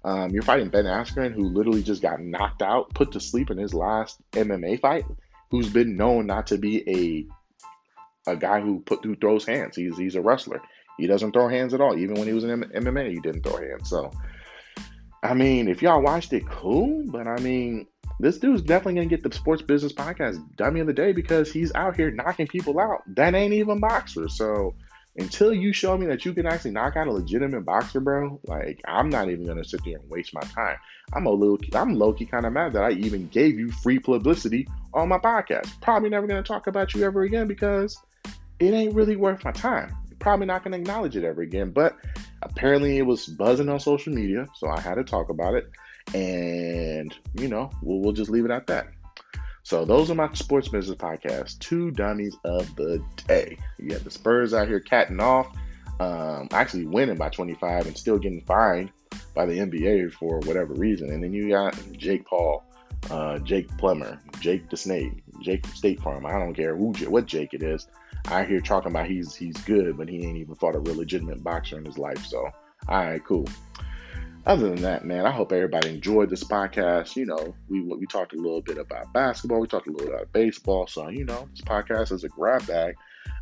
Um, 0.03 0.31
you're 0.31 0.41
fighting 0.41 0.69
Ben 0.69 0.85
Askren, 0.85 1.33
who 1.33 1.43
literally 1.43 1.83
just 1.83 2.01
got 2.01 2.19
knocked 2.19 2.61
out, 2.61 2.93
put 2.93 3.11
to 3.11 3.19
sleep 3.19 3.51
in 3.51 3.57
his 3.57 3.73
last 3.73 4.19
MMA 4.31 4.79
fight, 4.79 5.05
who's 5.51 5.69
been 5.69 5.95
known 5.95 6.25
not 6.25 6.47
to 6.47 6.57
be 6.57 6.89
a 6.89 8.31
a 8.31 8.35
guy 8.35 8.61
who 8.61 8.79
put 8.79 9.03
who 9.03 9.15
throws 9.15 9.45
hands. 9.45 9.75
He's 9.75 9.97
he's 9.97 10.15
a 10.15 10.21
wrestler. 10.21 10.61
He 10.97 11.07
doesn't 11.07 11.31
throw 11.31 11.47
hands 11.47 11.73
at 11.73 11.81
all. 11.81 11.97
Even 11.97 12.15
when 12.15 12.27
he 12.27 12.33
was 12.33 12.43
in 12.43 12.61
MMA, 12.61 13.11
he 13.11 13.19
didn't 13.19 13.43
throw 13.43 13.57
hands. 13.57 13.89
So, 13.89 14.11
I 15.23 15.33
mean, 15.33 15.67
if 15.67 15.81
y'all 15.81 16.01
watched 16.01 16.33
it, 16.33 16.47
cool. 16.47 17.03
But 17.07 17.27
I 17.27 17.37
mean, 17.37 17.87
this 18.19 18.37
dude's 18.37 18.61
definitely 18.61 18.95
gonna 18.95 19.05
get 19.07 19.23
the 19.23 19.35
Sports 19.35 19.61
Business 19.61 19.93
Podcast 19.93 20.43
Dummy 20.55 20.79
of 20.79 20.87
the 20.87 20.93
Day 20.93 21.11
because 21.11 21.51
he's 21.51 21.73
out 21.75 21.95
here 21.95 22.11
knocking 22.11 22.47
people 22.47 22.79
out. 22.79 23.01
That 23.07 23.35
ain't 23.35 23.53
even 23.53 23.79
boxers. 23.79 24.35
So 24.37 24.75
until 25.17 25.53
you 25.53 25.73
show 25.73 25.97
me 25.97 26.05
that 26.07 26.25
you 26.25 26.33
can 26.33 26.45
actually 26.45 26.71
knock 26.71 26.95
out 26.95 27.07
a 27.07 27.11
legitimate 27.11 27.65
boxer, 27.65 27.99
bro, 27.99 28.39
like 28.45 28.81
I'm 28.85 29.09
not 29.09 29.29
even 29.29 29.45
gonna 29.45 29.63
sit 29.63 29.83
there 29.83 29.97
and 29.97 30.09
waste 30.09 30.33
my 30.33 30.41
time. 30.41 30.77
I'm 31.13 31.25
a 31.25 31.31
little, 31.31 31.59
I'm 31.73 31.95
low 31.95 32.13
key 32.13 32.25
kind 32.25 32.45
of 32.45 32.53
mad 32.53 32.73
that 32.73 32.83
I 32.83 32.91
even 32.91 33.27
gave 33.27 33.59
you 33.59 33.71
free 33.71 33.99
publicity 33.99 34.67
on 34.93 35.09
my 35.09 35.17
podcast. 35.17 35.69
Probably 35.81 36.09
never 36.09 36.27
gonna 36.27 36.43
talk 36.43 36.67
about 36.67 36.93
you 36.93 37.03
ever 37.03 37.23
again 37.23 37.47
because 37.47 37.97
it 38.59 38.73
ain't 38.73 38.93
really 38.93 39.15
worth 39.15 39.43
my 39.43 39.51
time 39.51 39.95
probably 40.21 40.45
not 40.45 40.63
to 40.63 40.73
acknowledge 40.73 41.17
it 41.17 41.25
ever 41.25 41.41
again. 41.41 41.71
But 41.71 41.97
apparently, 42.41 42.97
it 42.97 43.05
was 43.05 43.25
buzzing 43.25 43.67
on 43.67 43.79
social 43.79 44.13
media, 44.13 44.45
so 44.55 44.69
I 44.69 44.79
had 44.79 44.95
to 44.95 45.03
talk 45.03 45.29
about 45.29 45.55
it. 45.55 45.69
And 46.15 47.13
you 47.37 47.49
know, 47.49 47.69
we'll, 47.81 47.99
we'll 47.99 48.13
just 48.13 48.31
leave 48.31 48.45
it 48.45 48.51
at 48.51 48.67
that. 48.67 48.87
So 49.63 49.85
those 49.85 50.09
are 50.09 50.15
my 50.15 50.31
sports 50.33 50.67
business 50.67 50.97
podcasts. 50.97 51.57
Two 51.59 51.91
dummies 51.91 52.35
of 52.43 52.75
the 52.75 53.03
day. 53.27 53.57
You 53.77 53.89
got 53.89 54.03
the 54.03 54.11
Spurs 54.11 54.53
out 54.53 54.67
here 54.67 54.79
catting 54.79 55.19
off, 55.19 55.55
um, 55.99 56.47
actually 56.51 56.85
winning 56.85 57.17
by 57.17 57.29
25 57.29 57.87
and 57.87 57.97
still 57.97 58.17
getting 58.17 58.41
fined 58.41 58.91
by 59.35 59.45
the 59.45 59.59
NBA 59.59 60.13
for 60.13 60.39
whatever 60.39 60.73
reason. 60.73 61.09
And 61.11 61.23
then 61.23 61.33
you 61.33 61.49
got 61.49 61.77
Jake 61.93 62.25
Paul, 62.25 62.63
uh, 63.09 63.39
Jake 63.39 63.75
Plummer, 63.77 64.19
Jake 64.39 64.69
the 64.69 64.77
Snake, 64.77 65.23
Jake 65.41 65.65
State 65.67 66.01
Farm. 66.01 66.25
I 66.25 66.33
don't 66.33 66.53
care 66.53 66.75
who, 66.75 66.91
what 67.07 67.25
Jake 67.25 67.53
it 67.53 67.63
is. 67.63 67.87
I 68.27 68.43
hear 68.43 68.61
talking 68.61 68.91
about 68.91 69.07
he's 69.07 69.35
he's 69.35 69.57
good, 69.57 69.97
but 69.97 70.07
he 70.07 70.25
ain't 70.25 70.37
even 70.37 70.55
fought 70.55 70.75
a 70.75 70.79
real 70.79 70.97
legitimate 70.97 71.43
boxer 71.43 71.77
in 71.77 71.85
his 71.85 71.97
life. 71.97 72.23
So, 72.25 72.49
all 72.87 73.05
right, 73.05 73.23
cool. 73.25 73.47
Other 74.45 74.69
than 74.69 74.81
that, 74.81 75.05
man, 75.05 75.27
I 75.27 75.31
hope 75.31 75.51
everybody 75.51 75.89
enjoyed 75.89 76.29
this 76.29 76.43
podcast. 76.43 77.15
You 77.15 77.27
know, 77.27 77.55
we 77.69 77.81
we 77.81 78.07
talked 78.07 78.33
a 78.33 78.37
little 78.37 78.61
bit 78.61 78.77
about 78.77 79.13
basketball, 79.13 79.59
we 79.59 79.67
talked 79.67 79.87
a 79.87 79.91
little 79.91 80.07
bit 80.07 80.15
about 80.15 80.33
baseball. 80.33 80.87
So, 80.87 81.09
you 81.09 81.25
know, 81.25 81.47
this 81.51 81.61
podcast 81.61 82.11
is 82.11 82.23
a 82.23 82.29
grab 82.29 82.65
bag. 82.65 82.95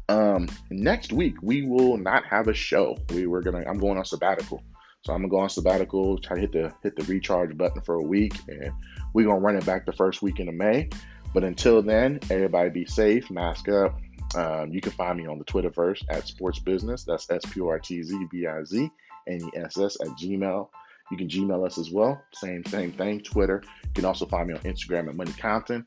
Um, 0.09 0.49
next 0.69 1.13
week 1.13 1.35
we 1.41 1.61
will 1.61 1.97
not 1.97 2.25
have 2.25 2.47
a 2.47 2.53
show. 2.53 2.97
We 3.13 3.27
were 3.27 3.41
gonna. 3.41 3.63
I'm 3.65 3.79
going 3.79 3.97
on 3.97 4.05
sabbatical. 4.05 4.61
So 5.03 5.13
I'm 5.13 5.19
gonna 5.19 5.29
go 5.29 5.39
on 5.39 5.49
sabbatical, 5.49 6.17
try 6.17 6.35
to 6.35 6.41
hit 6.41 6.51
the 6.51 6.73
hit 6.83 6.95
the 6.97 7.03
recharge 7.03 7.55
button 7.57 7.81
for 7.81 7.95
a 7.95 8.03
week, 8.03 8.33
and 8.49 8.71
we're 9.13 9.27
gonna 9.27 9.39
run 9.39 9.55
it 9.55 9.65
back 9.65 9.85
the 9.85 9.93
first 9.93 10.21
week 10.21 10.39
in 10.39 10.57
May. 10.57 10.89
But 11.33 11.43
until 11.43 11.81
then, 11.81 12.19
everybody 12.29 12.69
be 12.71 12.85
safe, 12.85 13.29
mask 13.31 13.69
up. 13.69 13.97
Um, 14.35 14.73
you 14.73 14.81
can 14.81 14.91
find 14.91 15.17
me 15.17 15.27
on 15.27 15.37
the 15.37 15.45
Twitterverse 15.45 16.03
at 16.09 16.27
Sports 16.27 16.59
Business. 16.59 17.03
That's 17.03 17.29
S 17.29 17.43
P 17.49 17.61
O 17.61 17.69
R 17.69 17.79
T 17.79 18.03
Z 18.03 18.25
B 18.29 18.47
I 18.47 18.63
Z 18.63 18.89
N 19.27 19.41
E 19.41 19.57
S 19.57 19.77
S 19.77 19.97
at 20.01 20.07
Gmail. 20.17 20.67
You 21.11 21.17
can 21.17 21.27
Gmail 21.27 21.65
us 21.65 21.77
as 21.77 21.91
well. 21.91 22.21
Same 22.33 22.63
same 22.65 22.91
thing. 22.91 23.21
Twitter. 23.21 23.63
You 23.83 23.89
can 23.93 24.05
also 24.05 24.25
find 24.25 24.47
me 24.47 24.53
on 24.53 24.61
Instagram 24.61 25.09
at 25.09 25.15
Money 25.15 25.33
Compton. 25.33 25.85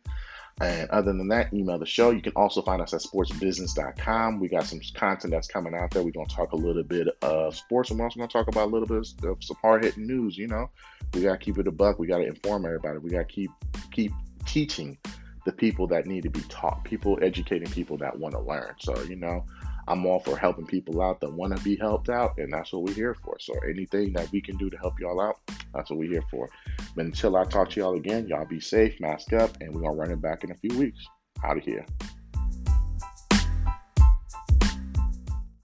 And 0.61 0.89
other 0.91 1.13
than 1.13 1.29
that, 1.29 1.53
email 1.53 1.79
the 1.79 1.87
show. 1.87 2.11
You 2.11 2.21
can 2.21 2.33
also 2.37 2.61
find 2.63 2.83
us 2.83 2.93
at 2.93 3.01
sportsbusiness.com. 3.01 4.39
We 4.39 4.49
got 4.49 4.65
some 4.65 4.81
content 4.95 5.33
that's 5.33 5.49
coming 5.49 5.75
out 5.75 5.91
there. 5.91 6.03
We're 6.03 6.13
going 6.13 6.27
to 6.27 6.35
talk 6.35 6.53
a 6.53 6.57
little 6.57 6.83
bit 6.83 7.09
of 7.23 7.57
sports, 7.57 7.91
and 7.91 7.99
we're 7.99 8.05
also 8.05 8.19
going 8.19 8.29
to 8.29 8.33
talk 8.33 8.49
about 8.49 8.67
a 8.67 8.71
little 8.71 8.87
bit 8.87 8.99
of 9.25 9.43
some 9.43 9.57
hard 9.63 9.85
hitting 9.85 10.07
news. 10.07 10.37
You 10.37 10.49
know, 10.49 10.69
we 11.15 11.23
got 11.23 11.33
to 11.33 11.39
keep 11.39 11.59
it 11.59 11.67
a 11.67 11.73
buck. 11.73 11.99
We 11.99 12.07
got 12.07 12.19
to 12.19 12.27
inform 12.27 12.67
everybody. 12.67 12.99
We 12.99 13.11
got 13.11 13.29
to 13.29 13.35
keep 13.35 13.51
keep 13.91 14.13
teaching 14.47 14.99
the 15.45 15.53
people 15.53 15.87
that 15.89 16.07
need 16.07 16.23
to 16.23 16.31
be 16.31 16.43
taught, 16.43 16.85
people 16.85 17.19
educating 17.23 17.71
people 17.71 17.97
that 17.97 18.17
want 18.17 18.35
to 18.35 18.41
learn. 18.41 18.75
So, 18.79 19.01
you 19.03 19.17
know, 19.17 19.45
I'm 19.89 20.07
all 20.07 20.21
for 20.21 20.37
helping 20.37 20.67
people 20.67 21.03
out 21.03 21.21
that 21.21 21.33
want 21.33 21.57
to 21.57 21.63
be 21.63 21.77
helped 21.77 22.09
out, 22.09 22.39
and 22.39 22.53
that's 22.53 22.73
what 22.73 22.83
we're 22.83 22.95
here 22.95 23.17
for. 23.25 23.37
So 23.41 23.55
anything 23.69 24.13
that 24.15 24.31
we 24.33 24.41
can 24.41 24.57
do 24.57 24.71
to 24.71 24.77
help 24.79 25.01
y'all 25.01 25.21
out, 25.21 25.37
that's 25.75 25.91
what 25.91 25.99
we're 25.99 26.11
here 26.11 26.25
for. 26.31 26.49
But 26.95 27.07
until 27.07 27.37
I 27.37 27.45
talk 27.45 27.71
to 27.71 27.81
y'all 27.81 27.97
again, 27.97 28.29
y'all 28.29 28.45
be 28.45 28.61
safe, 28.61 29.01
mask 29.01 29.33
up, 29.33 29.57
and 29.61 29.75
we're 29.75 29.83
gonna 29.83 29.97
run 29.97 30.11
it 30.11 30.21
back 30.21 30.45
in 30.45 30.51
a 30.51 30.57
few 30.57 30.77
weeks. 30.79 31.05
Out 31.45 31.57
of 31.57 31.65
here. 31.65 31.85